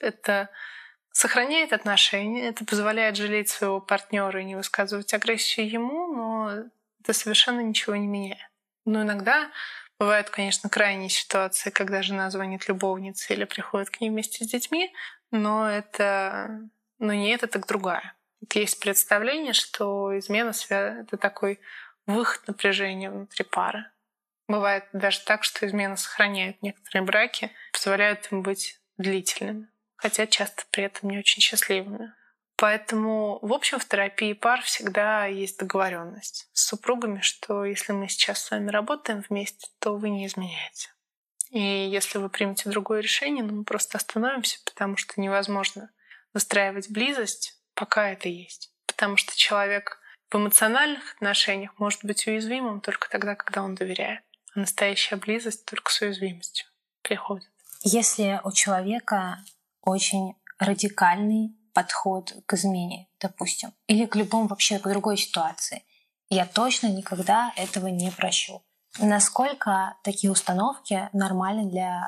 [0.00, 0.48] Это
[1.12, 6.64] сохраняет отношения, это позволяет жалеть своего партнера и не высказывать агрессию ему, но
[7.02, 8.50] это совершенно ничего не меняет.
[8.84, 9.50] Но иногда
[9.98, 14.94] бывают, конечно, крайние ситуации, когда жена звонит любовнице или приходит к ней вместе с детьми,
[15.30, 18.14] но это но не это, так другая.
[18.54, 21.58] Есть представление, что измена— это такой
[22.06, 23.86] выход напряжения внутри пары.
[24.50, 29.68] Бывает даже так, что измена сохраняет некоторые браки, позволяют им быть длительными
[30.00, 32.12] хотя часто при этом не очень счастливыми.
[32.56, 38.42] Поэтому, в общем, в терапии пар всегда есть договоренность с супругами, что если мы сейчас
[38.42, 40.88] с вами работаем вместе, то вы не изменяете.
[41.50, 45.90] И если вы примете другое решение, ну, мы просто остановимся, потому что невозможно
[46.32, 48.72] выстраивать близость, пока это есть.
[48.86, 49.98] Потому что человек
[50.30, 54.22] в эмоциональных отношениях может быть уязвимым только тогда, когда он доверяет.
[54.54, 56.66] А настоящая близость только с уязвимостью
[57.02, 57.48] приходит.
[57.82, 59.38] Если у человека
[59.82, 65.84] очень радикальный подход к измене, допустим, или к любому вообще к другой ситуации.
[66.28, 68.62] Я точно никогда этого не прощу.
[68.98, 72.02] Насколько такие установки нормальны для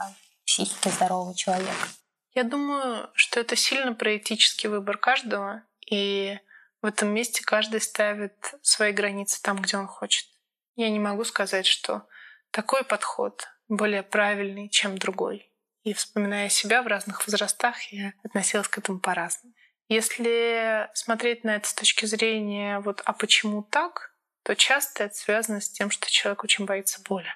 [0.44, 1.88] психики здорового человека?
[2.34, 6.38] Я думаю, что это сильно про этический выбор каждого, и
[6.80, 10.26] в этом месте каждый ставит свои границы там, где он хочет.
[10.74, 12.06] Я не могу сказать, что
[12.52, 15.50] такой подход более правильный, чем другой.
[15.82, 19.54] И вспоминая себя в разных возрастах, я относилась к этому по-разному.
[19.88, 25.60] Если смотреть на это с точки зрения вот «а почему так?», то часто это связано
[25.60, 27.32] с тем, что человек очень боится боли.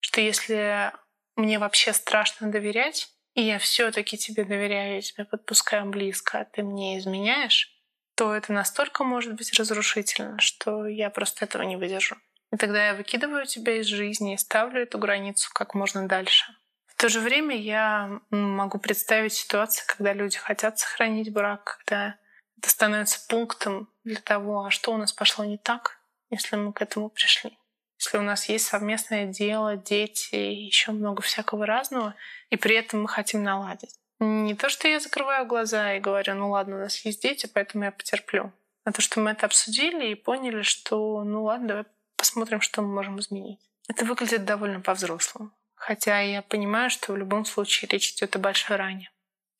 [0.00, 0.92] Что если
[1.36, 6.44] мне вообще страшно доверять, и я все таки тебе доверяю, я тебя подпускаю близко, а
[6.44, 7.70] ты мне изменяешь,
[8.14, 12.16] то это настолько может быть разрушительно, что я просто этого не выдержу.
[12.52, 16.54] И тогда я выкидываю тебя из жизни и ставлю эту границу как можно дальше.
[16.86, 22.16] В то же время я могу представить ситуацию, когда люди хотят сохранить брак, когда
[22.58, 25.98] это становится пунктом для того, а что у нас пошло не так,
[26.30, 27.58] если мы к этому пришли.
[27.98, 32.14] Если у нас есть совместное дело, дети, еще много всякого разного,
[32.50, 33.94] и при этом мы хотим наладить.
[34.18, 37.84] Не то, что я закрываю глаза и говорю, ну ладно, у нас есть дети, поэтому
[37.84, 38.52] я потерплю.
[38.84, 41.84] А то, что мы это обсудили и поняли, что ну ладно, давай
[42.26, 43.60] посмотрим, что мы можем изменить.
[43.88, 45.52] Это выглядит довольно по-взрослому.
[45.74, 49.10] Хотя я понимаю, что в любом случае речь идет о большой ране.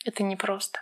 [0.05, 0.81] Это непросто.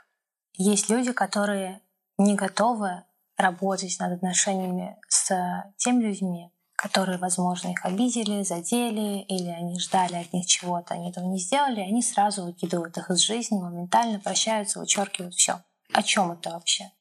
[0.54, 1.80] Есть люди, которые
[2.16, 3.02] не готовы
[3.36, 5.34] работать над отношениями с
[5.76, 11.26] теми людьми, которые, возможно, их обидели, задели, или они ждали от них чего-то, они этого
[11.26, 15.60] не сделали, они сразу выкидывают их из жизни, моментально прощаются, вычеркивают все.
[15.92, 16.92] О чем это вообще?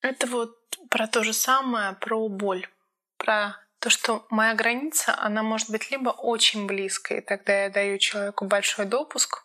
[0.00, 0.56] Это вот
[0.88, 2.66] про то же самое, про боль,
[3.18, 3.56] про
[3.86, 8.84] то, что моя граница, она может быть либо очень близкой, тогда я даю человеку большой
[8.84, 9.44] допуск,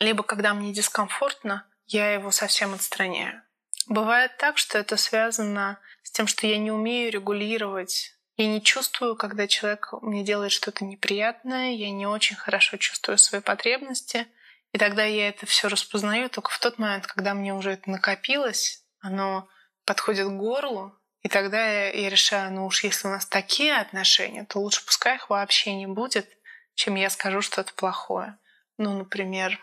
[0.00, 3.42] либо когда мне дискомфортно, я его совсем отстраняю.
[3.86, 8.16] Бывает так, что это связано с тем, что я не умею регулировать.
[8.38, 13.42] Я не чувствую, когда человек мне делает что-то неприятное, я не очень хорошо чувствую свои
[13.42, 14.26] потребности.
[14.72, 18.82] И тогда я это все распознаю только в тот момент, когда мне уже это накопилось,
[19.00, 19.46] оно
[19.84, 24.60] подходит к горлу, и тогда я, решаю, ну уж если у нас такие отношения, то
[24.60, 26.28] лучше пускай их вообще не будет,
[26.74, 28.36] чем я скажу что-то плохое.
[28.76, 29.58] Ну, например,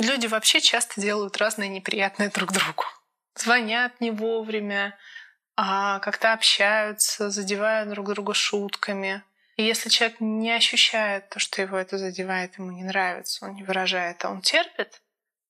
[0.00, 2.82] люди вообще часто делают разные неприятные друг другу.
[3.36, 4.98] Звонят не вовремя,
[5.56, 9.22] а как-то общаются, задевают друг друга шутками.
[9.56, 13.62] И если человек не ощущает то, что его это задевает, ему не нравится, он не
[13.62, 15.00] выражает, а он терпит,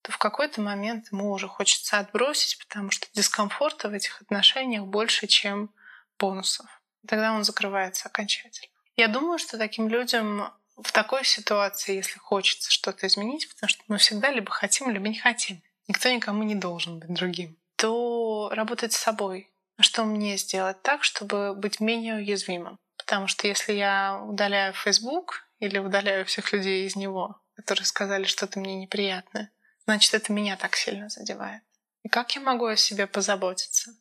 [0.06, 5.26] то в какой-то момент ему уже хочется отбросить, потому что дискомфорта в этих отношениях больше,
[5.26, 5.68] чем
[6.16, 6.66] бонусов.
[7.08, 8.72] Тогда он закрывается окончательно.
[8.94, 13.98] Я думаю, что таким людям в такой ситуации, если хочется что-то изменить, потому что мы
[13.98, 15.60] всегда либо хотим, либо не хотим.
[15.88, 17.56] Никто никому не должен быть другим.
[17.74, 19.50] То работать с собой.
[19.80, 22.78] Что мне сделать так, чтобы быть менее уязвимым?
[22.96, 28.60] Потому что если я удаляю Facebook или удаляю всех людей из него, которые сказали что-то
[28.60, 29.50] мне неприятное,
[29.86, 31.62] значит, это меня так сильно задевает.
[32.02, 33.92] И как я могу о себе позаботиться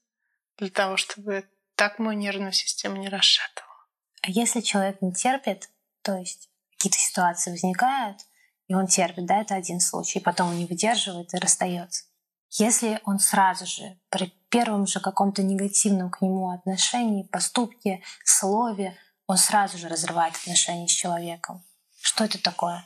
[0.58, 3.74] для того, чтобы так мою нервную систему не расшатывала?
[4.22, 5.70] А если человек не терпит,
[6.02, 8.20] то есть какие-то ситуации возникают,
[8.68, 12.06] и он терпит, да, это один случай, потом он не выдерживает и расстается.
[12.50, 19.38] Если он сразу же при первом же каком-то негативном к нему отношении, поступке, слове, он
[19.38, 21.64] сразу же разрывает отношения с человеком.
[22.00, 22.86] Что это такое?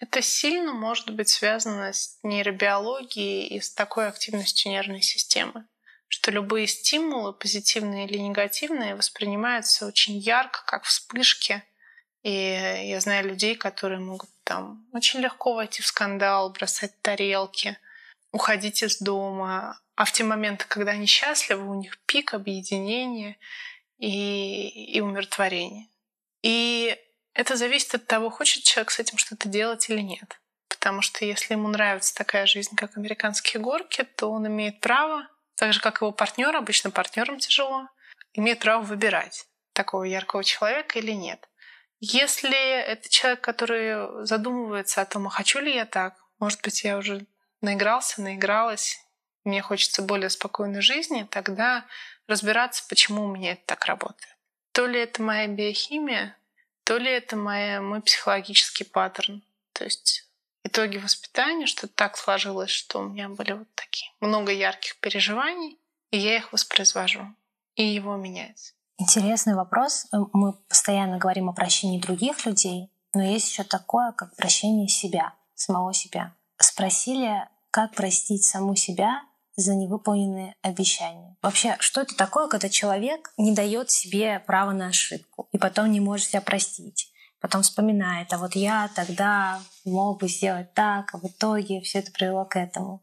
[0.00, 5.66] Это сильно может быть связано с нейробиологией и с такой активностью нервной системы,
[6.06, 11.64] что любые стимулы, позитивные или негативные, воспринимаются очень ярко, как вспышки.
[12.22, 17.76] И я знаю людей, которые могут там очень легко войти в скандал, бросать тарелки,
[18.30, 19.80] уходить из дома.
[19.96, 23.36] А в те моменты, когда они счастливы, у них пик объединения
[23.98, 25.88] и, и умиротворения.
[26.42, 26.96] И
[27.38, 30.40] это зависит от того, хочет человек с этим что-то делать или нет.
[30.68, 35.72] Потому что если ему нравится такая жизнь, как американские горки, то он имеет право, так
[35.72, 37.88] же как его партнер, обычно партнерам тяжело,
[38.32, 41.48] имеет право выбирать такого яркого человека или нет.
[42.00, 46.98] Если это человек, который задумывается о том, а хочу ли я так, может быть, я
[46.98, 47.24] уже
[47.60, 48.98] наигрался, наигралась,
[49.44, 51.84] мне хочется более спокойной жизни, тогда
[52.26, 54.36] разбираться, почему у меня это так работает.
[54.72, 56.36] То ли это моя биохимия,
[56.88, 59.42] то ли это моя, мой психологический паттерн.
[59.74, 60.26] То есть
[60.64, 65.78] итоги воспитания, что так сложилось, что у меня были вот такие много ярких переживаний,
[66.10, 67.26] и я их воспроизвожу,
[67.74, 68.74] и его менять.
[68.96, 70.06] Интересный вопрос.
[70.32, 75.92] Мы постоянно говорим о прощении других людей, но есть еще такое, как прощение себя, самого
[75.92, 76.34] себя.
[76.56, 79.27] Спросили, как простить саму себя
[79.58, 81.36] за невыполненные обещания.
[81.42, 86.00] Вообще, что это такое, когда человек не дает себе права на ошибку и потом не
[86.00, 87.12] может себя простить?
[87.40, 92.12] Потом вспоминает, а вот я тогда мог бы сделать так, а в итоге все это
[92.12, 93.02] привело к этому.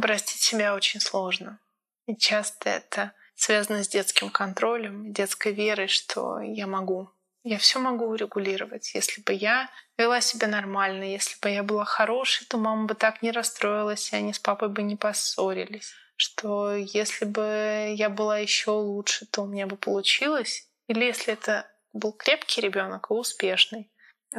[0.00, 1.58] Простить себя очень сложно.
[2.06, 7.10] И часто это связано с детским контролем, детской верой, что я могу.
[7.48, 8.92] Я все могу урегулировать.
[8.92, 13.22] Если бы я вела себя нормально, если бы я была хорошей, то мама бы так
[13.22, 15.92] не расстроилась, и они с папой бы не поссорились.
[16.16, 20.68] Что если бы я была еще лучше, то у меня бы получилось.
[20.88, 23.92] Или если это был крепкий ребенок и успешный,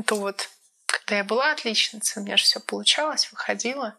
[0.06, 0.50] то вот
[0.86, 3.98] когда я была отличницей, у меня же все получалось, выходило.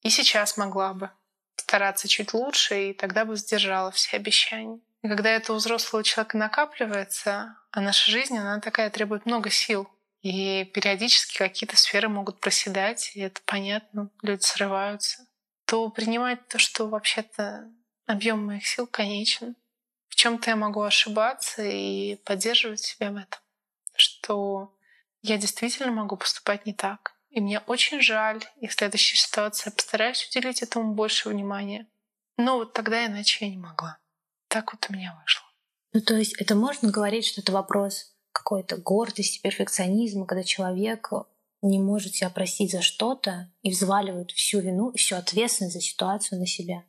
[0.00, 1.10] И сейчас могла бы
[1.56, 4.80] стараться чуть лучше, и тогда бы сдержала все обещания.
[5.06, 9.88] И когда это у взрослого человека накапливается, а наша жизнь, она такая требует много сил.
[10.22, 15.24] И периодически какие-то сферы могут проседать, и это понятно, люди срываются.
[15.64, 17.70] То принимать то, что вообще-то
[18.06, 19.54] объем моих сил конечен.
[20.08, 23.40] В чем-то я могу ошибаться и поддерживать себя в этом.
[23.94, 24.74] Что
[25.22, 27.14] я действительно могу поступать не так.
[27.30, 31.86] И мне очень жаль, и в следующей ситуации я постараюсь уделить этому больше внимания.
[32.36, 34.00] Но вот тогда иначе я не могла
[34.56, 35.46] так вот у меня вышло.
[35.92, 41.10] Ну, то есть это можно говорить, что это вопрос какой-то гордости, перфекционизма, когда человек
[41.60, 46.38] не может себя простить за что-то и взваливает всю вину и всю ответственность за ситуацию
[46.38, 46.84] на себя.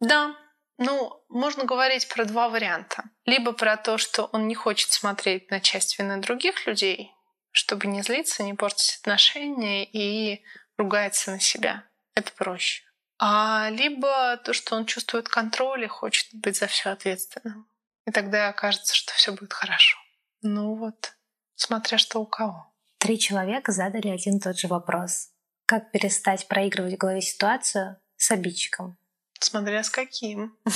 [0.00, 0.34] Да,
[0.76, 3.04] ну, можно говорить про два варианта.
[3.24, 7.12] Либо про то, что он не хочет смотреть на часть вины других людей,
[7.52, 10.42] чтобы не злиться, не портить отношения и
[10.76, 11.84] ругается на себя.
[12.16, 12.82] Это проще
[13.24, 17.68] а либо то, что он чувствует контроль и хочет быть за все ответственным.
[18.04, 19.96] И тогда кажется, что все будет хорошо.
[20.42, 21.14] Ну вот,
[21.54, 22.74] смотря что у кого.
[22.98, 25.28] Три человека задали один и тот же вопрос.
[25.66, 28.98] Как перестать проигрывать в голове ситуацию с обидчиком?
[29.38, 30.56] Смотря с каким.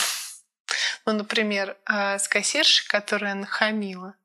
[1.08, 4.16] Ну, например, а, с кассиршей, которая нахамила.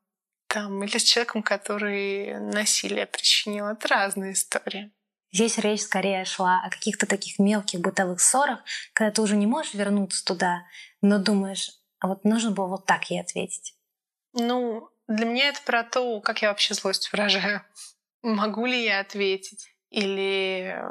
[0.48, 3.68] Там, или с человеком, который насилие причинил.
[3.68, 4.90] Это разные истории.
[5.32, 8.60] Здесь речь скорее шла о каких-то таких мелких бытовых ссорах,
[8.92, 10.66] когда ты уже не можешь вернуться туда,
[11.00, 11.70] но думаешь,
[12.00, 13.74] а вот нужно было вот так ей ответить.
[14.34, 17.62] Ну, для меня это про то, как я вообще злость выражаю.
[18.22, 19.74] Могу ли я ответить?
[19.90, 20.82] Или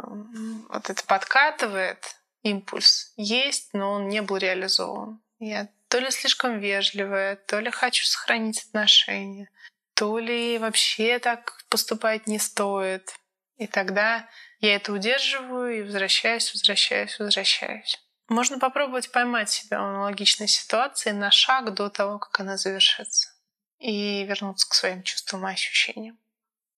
[0.69, 3.13] вот это подкатывает импульс.
[3.17, 5.21] Есть, но он не был реализован.
[5.39, 9.49] Я то ли слишком вежливая, то ли хочу сохранить отношения,
[9.93, 13.13] то ли вообще так поступать не стоит.
[13.61, 14.27] И тогда
[14.59, 18.03] я это удерживаю и возвращаюсь, возвращаюсь, возвращаюсь.
[18.27, 23.29] Можно попробовать поймать себя в аналогичной ситуации на шаг до того, как она завершится,
[23.77, 26.17] и вернуться к своим чувствам и ощущениям.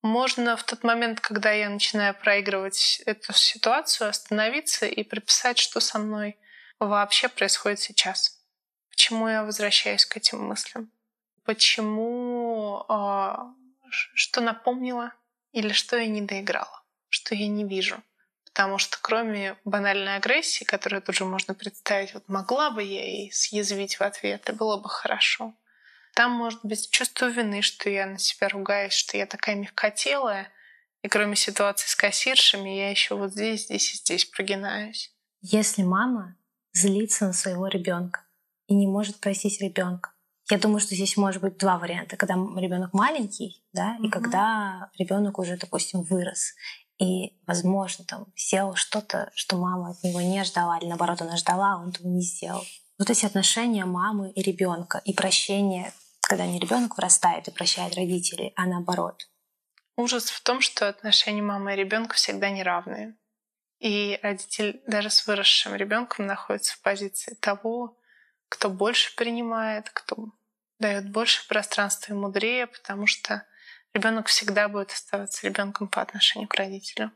[0.01, 5.99] Можно в тот момент, когда я начинаю проигрывать эту ситуацию, остановиться и прописать, что со
[5.99, 6.37] мной
[6.79, 8.43] вообще происходит сейчас.
[8.89, 10.91] Почему я возвращаюсь к этим мыслям?
[11.45, 13.35] Почему э,
[13.89, 15.13] что напомнила
[15.53, 18.03] или что я не доиграла, что я не вижу?
[18.45, 23.31] Потому что кроме банальной агрессии, которую тут же можно представить, вот могла бы я и
[23.31, 25.55] съязвить в ответ, и было бы хорошо.
[26.13, 30.51] Там может быть чувство вины, что я на себя ругаюсь, что я такая мягкотелая,
[31.01, 35.13] и кроме ситуации с кассиршами, я еще вот здесь, здесь и здесь прогинаюсь.
[35.41, 36.37] Если мама
[36.71, 38.25] злится на своего ребенка
[38.67, 40.13] и не может простить ребенка,
[40.53, 42.15] я думаю, что здесь может быть два варианта.
[42.15, 46.53] Когда ребенок маленький, да, и mm когда ребенок уже, допустим, вырос.
[46.99, 51.73] И, возможно, там сделал что-то, что мама от него не ждала, или наоборот, она ждала,
[51.73, 52.63] а он этого не сделал.
[52.99, 55.91] Вот эти отношения мамы и ребенка, и прощение
[56.25, 59.27] когда не ребенок вырастает и прощает родителей, а наоборот.
[59.97, 63.15] Ужас в том, что отношения мамы и ребенка всегда неравные.
[63.79, 67.99] И родитель даже с выросшим ребенком находится в позиции того,
[68.47, 70.29] кто больше принимает, кто
[70.83, 73.45] дает больше пространства и мудрее, потому что
[73.93, 77.11] ребенок всегда будет оставаться ребенком по отношению к родителю.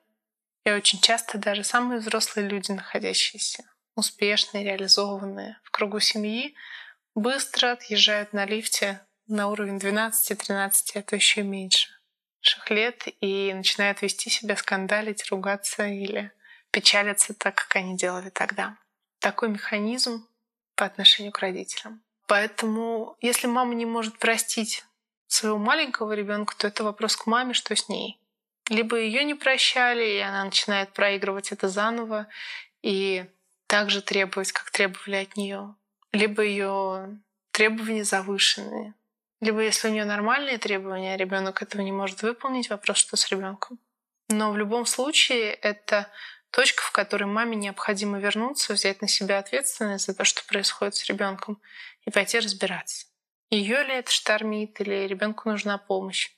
[0.64, 3.64] И очень часто даже самые взрослые люди, находящиеся
[3.96, 6.56] успешные, реализованные в кругу семьи,
[7.14, 11.90] быстро отъезжают на лифте на уровень 12-13, а то еще меньше
[12.70, 16.32] лет и начинают вести себя, скандалить, ругаться или
[16.72, 18.78] печалиться так, как они делали тогда.
[19.20, 20.26] Такой механизм
[20.76, 22.02] по отношению к родителям.
[22.28, 24.86] Поэтому, если мама не может простить
[25.28, 28.20] своего маленького ребенка, то это вопрос к маме, что с ней.
[28.70, 32.28] Либо ее не прощали, и она начинает проигрывать это заново
[32.82, 33.26] и
[33.66, 35.76] также требовать, как требовали от нее
[36.12, 37.20] либо ее
[37.52, 38.94] требования завышенные,
[39.40, 43.30] либо если у нее нормальные требования, а ребенок этого не может выполнить, вопрос, что с
[43.30, 43.80] ребенком.
[44.30, 46.10] Но в любом случае это
[46.58, 51.06] точка, в которой маме необходимо вернуться, взять на себя ответственность за то, что происходит с
[51.06, 51.62] ребенком,
[52.02, 53.06] и пойти разбираться.
[53.52, 56.32] Ее ли это штормит, или ребенку нужна помощь.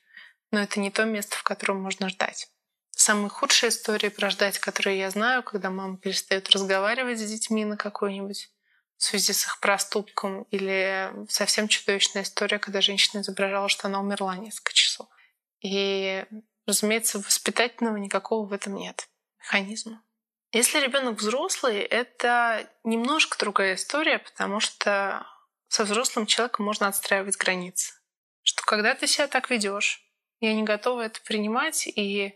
[0.51, 2.49] Но это не то место, в котором можно ждать.
[2.91, 7.77] Самые худшие истории про ждать, которые я знаю, когда мама перестает разговаривать с детьми на
[7.77, 8.49] какой-нибудь
[8.97, 14.35] в связи с их проступком, или совсем чудовищная история, когда женщина изображала, что она умерла
[14.35, 15.07] несколько часов.
[15.61, 16.25] И,
[16.67, 19.07] разумеется, воспитательного никакого в этом нет
[19.39, 20.03] механизма.
[20.51, 25.25] Если ребенок взрослый, это немножко другая история, потому что
[25.67, 27.93] со взрослым человеком можно отстраивать границы.
[28.41, 30.03] Что когда ты себя так ведешь,
[30.39, 32.35] я не готова это принимать, и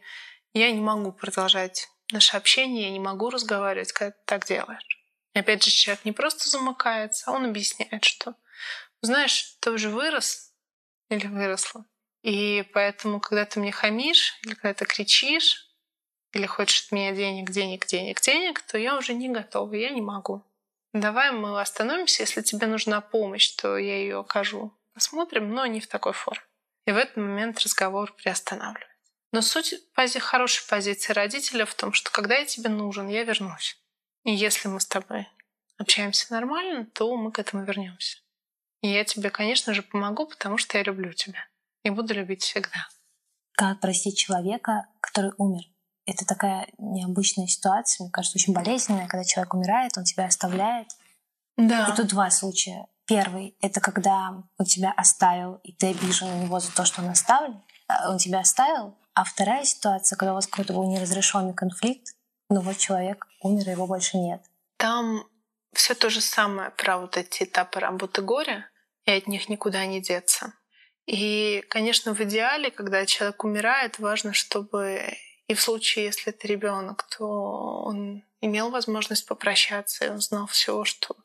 [0.53, 4.85] я не могу продолжать наше общение, я не могу разговаривать, когда ты так делаешь.
[5.33, 8.35] И опять же, человек не просто замыкается, он объясняет, что
[9.01, 10.53] знаешь, ты уже вырос
[11.09, 11.85] или выросла.
[12.21, 15.72] И поэтому, когда ты мне хамишь, или когда ты кричишь,
[16.33, 20.01] или хочешь от меня денег, денег, денег, денег, то я уже не готова, я не
[20.01, 20.43] могу.
[20.93, 24.71] Давай мы остановимся, если тебе нужна помощь, то я ее окажу.
[24.93, 26.43] Посмотрим, но не в такой форме.
[26.85, 28.93] И в этот момент разговор приостанавливается.
[29.31, 33.77] Но суть пози- хорошей позиции родителя в том, что когда я тебе нужен, я вернусь.
[34.23, 35.27] И если мы с тобой
[35.77, 38.19] общаемся нормально, то мы к этому вернемся.
[38.81, 41.47] И я тебе, конечно же, помогу, потому что я люблю тебя
[41.83, 42.87] и буду любить всегда.
[43.53, 45.72] Как простить человека, который умер?
[46.05, 50.89] Это такая необычная ситуация, мне кажется, очень болезненная, когда человек умирает, он тебя оставляет.
[51.57, 51.89] Да.
[51.89, 52.87] И тут два случая.
[53.05, 57.09] Первый— это когда он тебя оставил, и ты обижен на него за то, что он
[57.09, 58.97] оставил, а, он тебя оставил.
[59.13, 62.15] А вторая ситуация, когда у вас какой-то был неразрешенный конфликт,
[62.49, 64.41] но вот человек умер, его больше нет.
[64.77, 65.23] Там
[65.73, 68.69] все то же самое про вот эти этапы работы горя,
[69.05, 70.53] и от них никуда не деться.
[71.05, 75.13] И, конечно, в идеале, когда человек умирает, важно, чтобы
[75.53, 80.83] и в случае, если это ребенок, то он имел возможность попрощаться, и он знал все,
[80.83, 81.15] что,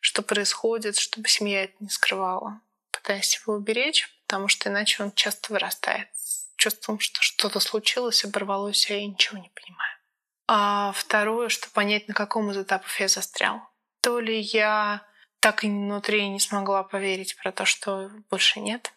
[0.00, 2.60] что происходит, чтобы семья это не скрывала,
[2.90, 8.90] пытаясь его уберечь, потому что иначе он часто вырастает с чувством, что что-то случилось, оборвалось,
[8.90, 9.96] а я ничего не понимаю.
[10.48, 13.60] А второе, что понять, на каком из этапов я застрял.
[14.00, 15.06] То ли я
[15.40, 18.94] так и внутри не смогла поверить про то, что больше нет,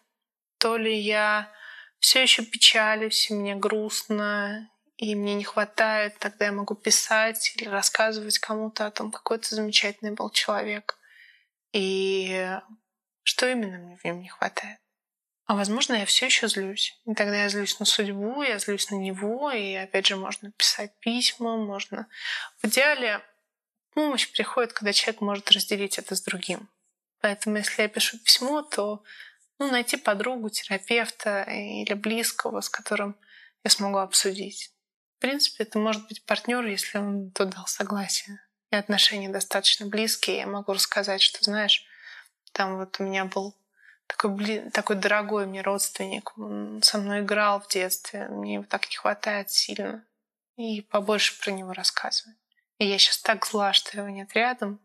[0.56, 1.52] то ли я
[2.00, 7.68] все еще печалюсь, и мне грустно, и мне не хватает, тогда я могу писать или
[7.68, 10.98] рассказывать кому-то о том, какой это замечательный был человек.
[11.72, 12.58] И
[13.22, 14.78] что именно мне в нем не хватает?
[15.46, 17.00] А возможно, я все еще злюсь.
[17.06, 20.92] И тогда я злюсь на судьбу, я злюсь на него, и опять же можно писать
[21.00, 22.06] письма, можно...
[22.62, 23.20] В идеале
[23.94, 26.68] помощь приходит, когда человек может разделить это с другим.
[27.20, 29.02] Поэтому если я пишу письмо, то
[29.60, 33.14] ну, найти подругу, терапевта или близкого, с которым
[33.62, 34.72] я смогу обсудить.
[35.18, 38.40] В принципе, это может быть партнер, если он тут дал согласие.
[38.70, 40.38] И отношения достаточно близкие.
[40.38, 41.84] Я могу рассказать, что, знаешь,
[42.52, 43.54] там вот у меня был
[44.06, 46.36] такой, такой дорогой мне родственник.
[46.38, 48.28] Он со мной играл в детстве.
[48.28, 50.06] Мне его так не хватает сильно.
[50.56, 52.38] И побольше про него рассказывать.
[52.78, 54.80] И я сейчас так зла, что его нет рядом.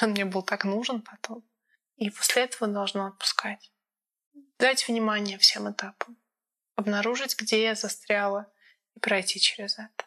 [0.00, 1.44] Он мне был так нужен потом.
[1.96, 3.70] И после этого должна отпускать.
[4.58, 6.16] Дать внимание всем этапам.
[6.76, 8.50] Обнаружить, где я застряла,
[8.94, 10.04] и пройти через это.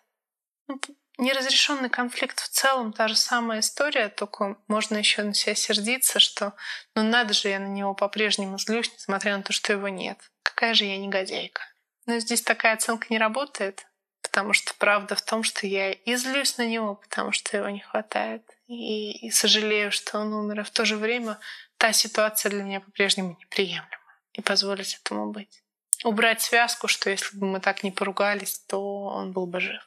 [0.67, 0.79] Ну,
[1.17, 6.53] неразрешенный конфликт в целом та же самая история, только можно еще на себя сердиться, что
[6.95, 10.19] ну надо же, я на него по-прежнему злюсь, несмотря на то, что его нет.
[10.43, 11.61] Какая же я негодяйка.
[12.05, 13.85] Но здесь такая оценка не работает,
[14.21, 17.81] потому что правда в том, что я и злюсь на него, потому что его не
[17.81, 21.37] хватает, и, и сожалею, что он умер, а в то же время
[21.77, 24.06] та ситуация для меня по-прежнему неприемлема.
[24.37, 25.63] И позволить этому быть.
[26.03, 29.81] Убрать связку, что если бы мы так не поругались, то он был бы жив.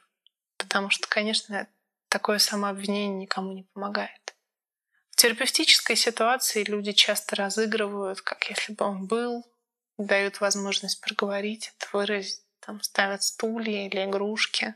[0.57, 1.67] Потому что, конечно,
[2.09, 4.35] такое самообвинение никому не помогает.
[5.11, 9.45] В терапевтической ситуации люди часто разыгрывают, как если бы он был,
[9.97, 14.75] дают возможность проговорить это, выразить, там ставят стулья или игрушки.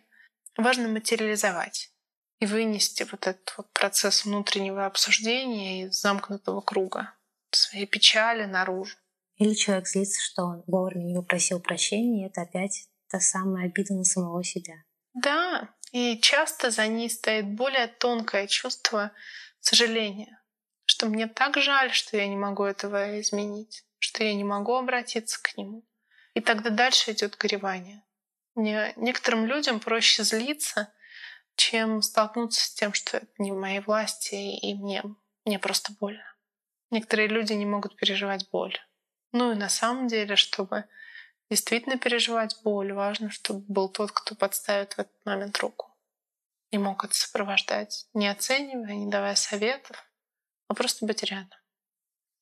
[0.58, 1.92] Важно материализовать
[2.40, 7.14] и вынести вот этот вот процесс внутреннего обсуждения из замкнутого круга
[7.52, 8.98] своей печали наружу.
[9.38, 13.94] Или человек злится, что он вовремя не попросил прощения, и это опять та самая обида
[13.94, 14.76] на самого себя.
[15.14, 19.12] Да, и часто за ней стоит более тонкое чувство
[19.60, 20.42] сожаления,
[20.86, 25.42] что мне так жаль, что я не могу этого изменить, что я не могу обратиться
[25.42, 25.86] к нему.
[26.34, 28.04] И тогда дальше идет горевание.
[28.56, 30.94] Мне, некоторым людям проще злиться,
[31.56, 35.04] чем столкнуться с тем, что это не в моей власти, и мне,
[35.46, 36.26] мне просто больно.
[36.92, 38.78] Некоторые люди не могут переживать боль.
[39.36, 40.86] Ну и на самом деле, чтобы
[41.50, 45.94] действительно переживать боль, важно, чтобы был тот, кто подставит в этот момент руку.
[46.72, 50.10] И мог это сопровождать, не оценивая, не давая советов,
[50.70, 51.60] а просто быть рядом.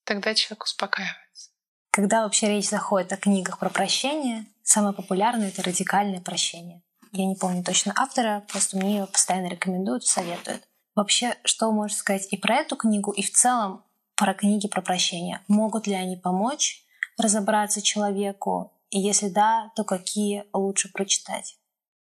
[0.04, 1.50] Тогда человек успокаивается.
[1.89, 6.84] Когда вообще речь заходит о книгах про прощение, самое популярное— это радикальное прощение.
[7.12, 10.68] Я не помню точно автора, просто мне ее постоянно рекомендуют, советуют.
[10.94, 13.84] Вообще, что вы можете сказать и про эту книгу, и в целом
[14.16, 15.41] про книги про прощение?
[15.47, 16.84] Могут ли они помочь
[17.18, 18.74] разобраться человеку?
[18.89, 21.57] И если да, то какие лучше прочитать?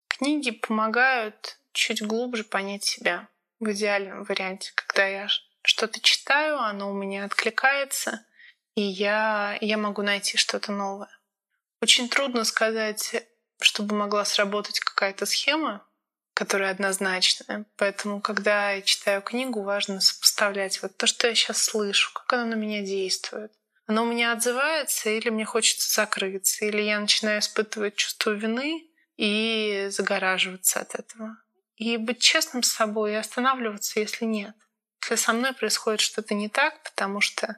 [0.09, 3.29] Книги помогают чуть глубже понять себя
[3.61, 5.29] в идеальном варианте, когда я
[5.63, 8.25] что-то читаю, оно у меня откликается,
[8.75, 11.11] и я, я могу найти что-то новое.
[11.83, 13.17] Очень трудно сказать,
[13.61, 15.86] чтобы могла сработать какая-то схема,
[16.37, 17.65] которая однозначная.
[17.79, 22.45] Поэтому, когда я читаю книгу, важно сопоставлять вот то, что я сейчас слышу, как оно
[22.45, 23.51] на меня действует.
[23.87, 28.85] Оно у меня отзывается, или мне хочется закрыться, или я начинаю испытывать чувство вины
[29.17, 31.39] и загораживаться от этого.
[31.77, 34.55] И быть честным с собой и останавливаться, если нет.
[35.01, 37.57] Если со мной происходит что-то не так, потому что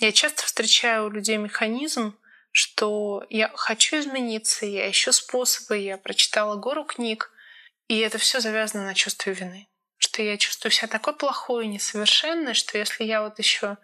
[0.00, 2.16] я часто встречаю у людей механизм,
[2.52, 7.30] что я хочу измениться, я ищу способы, я прочитала гору книг,
[7.88, 9.68] и это все завязано на чувстве вины.
[9.98, 13.78] Что я чувствую себя такой плохой и несовершенной, что если я вот еще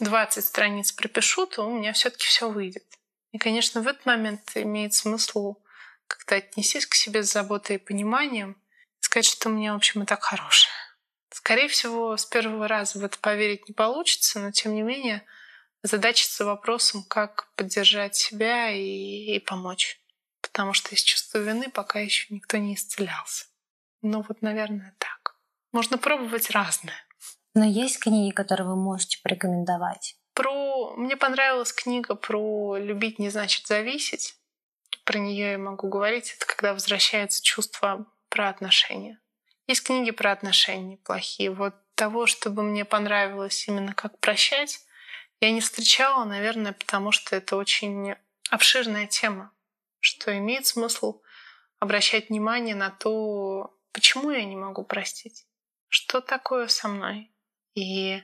[0.00, 2.84] 20 страниц пропишу, то у меня все-таки все выйдет.
[3.32, 5.56] И, конечно, в этот момент имеет смысл
[6.06, 8.52] как-то отнестись к себе с заботой и пониманием,
[9.00, 10.72] и сказать, что у меня, в общем, и так хорошее.
[11.32, 15.24] Скорее всего, с первого раза в это поверить не получится, но тем не менее—
[15.82, 19.99] задачиться вопросом, как поддержать себя и, и помочь.
[20.52, 23.46] Потому что из чувства вины пока еще никто не исцелялся.
[24.02, 25.36] Ну вот, наверное, так.
[25.72, 26.96] Можно пробовать разное.
[27.54, 30.16] Но есть книги, которые вы можете порекомендовать?
[30.34, 30.94] Про...
[30.96, 34.36] Мне понравилась книга про «Любить не значит зависеть».
[35.04, 36.34] Про нее я могу говорить.
[36.36, 39.20] Это когда возвращается чувство про отношения.
[39.66, 41.50] Есть книги про отношения плохие.
[41.50, 44.80] Вот того, чтобы мне понравилось именно как прощать,
[45.40, 48.14] я не встречала, наверное, потому что это очень
[48.50, 49.52] обширная тема,
[50.00, 51.22] что имеет смысл
[51.78, 55.46] обращать внимание на то, почему я не могу простить,
[55.88, 57.32] что такое со мной,
[57.74, 58.22] и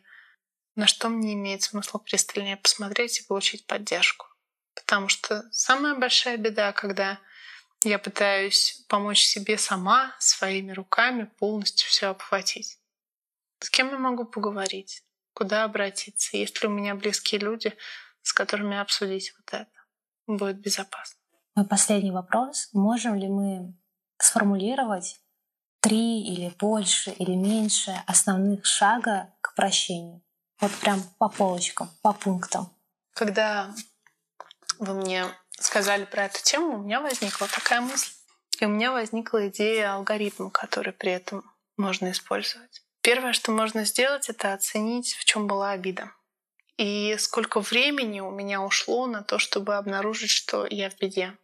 [0.74, 4.26] на что мне имеет смысл пристальнее посмотреть и получить поддержку.
[4.74, 7.18] Потому что самая большая беда, когда
[7.82, 12.78] я пытаюсь помочь себе сама, своими руками полностью все обхватить.
[13.60, 15.06] С кем я могу поговорить?
[15.36, 17.76] куда обратиться, есть ли у меня близкие люди,
[18.22, 19.70] с которыми обсудить вот это.
[20.26, 21.15] Будет безопасно.
[21.56, 22.68] Мой последний вопрос.
[22.74, 23.74] Можем ли мы
[24.18, 25.18] сформулировать
[25.80, 30.20] три или больше или меньше основных шага к прощению?
[30.60, 32.70] Вот прям по полочкам, по пунктам.
[33.14, 33.74] Когда
[34.78, 35.24] вы мне
[35.58, 38.12] сказали про эту тему, у меня возникла такая мысль.
[38.60, 41.42] И у меня возникла идея алгоритма, который при этом
[41.78, 42.82] можно использовать.
[43.00, 46.12] Первое, что можно сделать, это оценить, в чем была обида.
[46.76, 51.34] И сколько времени у меня ушло на то, чтобы обнаружить, что я в беде,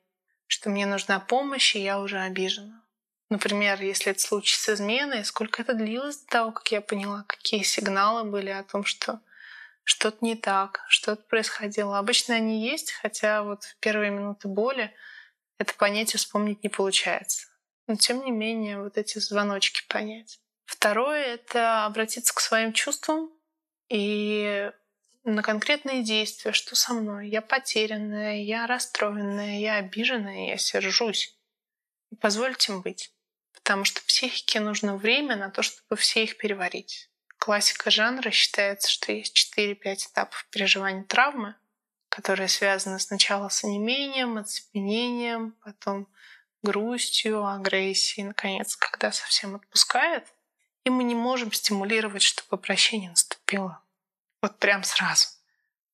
[0.53, 2.85] что мне нужна помощь, и я уже обижена.
[3.31, 7.63] Например, если это случай с изменой, сколько это длилось до того, как я поняла, какие
[7.63, 9.21] сигналы были о том, что
[9.83, 11.99] что-то не так, что-то происходило.
[11.99, 14.95] Обычно они есть, хотя вот в первые минуты боли
[15.57, 17.47] это понятие вспомнить не получается.
[17.87, 20.39] Но тем не менее, вот эти звоночки понять.
[20.67, 23.31] Второе— это обратиться к своим чувствам
[23.89, 24.71] и
[25.25, 27.29] на конкретные действия, что со мной.
[27.29, 31.37] Я потерянная, я расстроенная, я обиженная, я сержусь.
[32.11, 33.13] И позвольте им быть.
[33.53, 37.09] Потому что психике нужно время на то, чтобы все их переварить.
[37.39, 41.55] Классика жанра считается, что есть 4-5 этапов переживания травмы,
[42.09, 46.09] которые связаны сначала с онемением, оцепенением, потом
[46.63, 50.27] грустью, агрессией, наконец, когда совсем отпускает.
[50.85, 53.82] И мы не можем стимулировать, чтобы прощение наступило.
[54.43, 55.29] Вот прям сразу.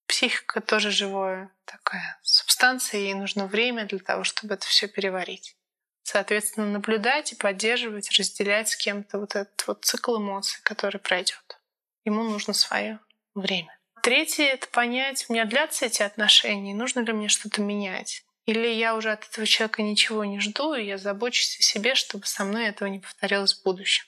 [0.07, 5.55] Психика тоже живое такая субстанция, ей нужно время для того, чтобы это все переварить.
[6.03, 11.61] Соответственно, наблюдать и поддерживать, разделять с кем-то вот этот вот цикл эмоций, который пройдет.
[12.07, 12.99] Ему нужно свое
[13.34, 13.78] время.
[14.03, 18.24] Третье— это понять, у меня длятся эти отношения, нужно ли мне что-то менять.
[18.46, 22.24] Или я уже от этого человека ничего не жду, и я забочусь о себе, чтобы
[22.24, 24.07] со мной этого не повторялось в будущем.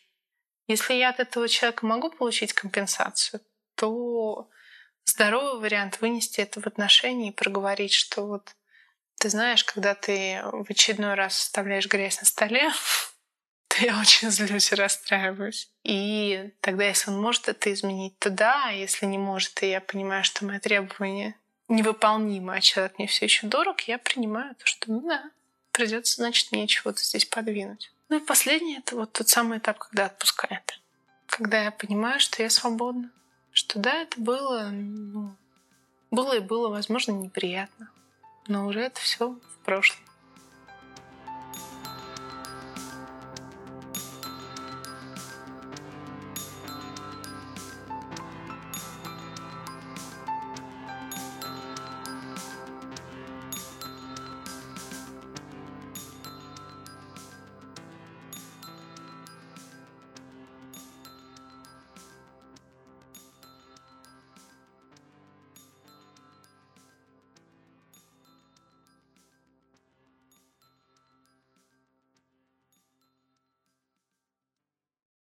[0.66, 3.42] Если я от этого человека могу получить компенсацию,
[3.80, 4.50] то
[5.06, 8.54] здоровый вариант вынести это в отношении и проговорить, что вот
[9.18, 12.70] ты знаешь, когда ты в очередной раз оставляешь грязь на столе,
[13.68, 15.70] то я очень злюсь и расстраиваюсь.
[15.82, 19.80] И тогда, если он может это изменить, то да, а если не может, и я
[19.80, 21.36] понимаю, что мои требования
[21.68, 25.30] невыполнимы, а человек мне все еще дорог, я принимаю то, что ну да,
[25.72, 27.92] придется, значит, мне чего-то здесь подвинуть.
[28.10, 30.80] Ну и последнее— это вот тот самый этап, когда отпускает.
[31.28, 33.10] Когда я понимаю, что я свободна
[33.52, 35.34] что да, это было, ну,
[36.10, 37.90] было и было, возможно, неприятно,
[38.46, 40.09] но уже это все в прошлом.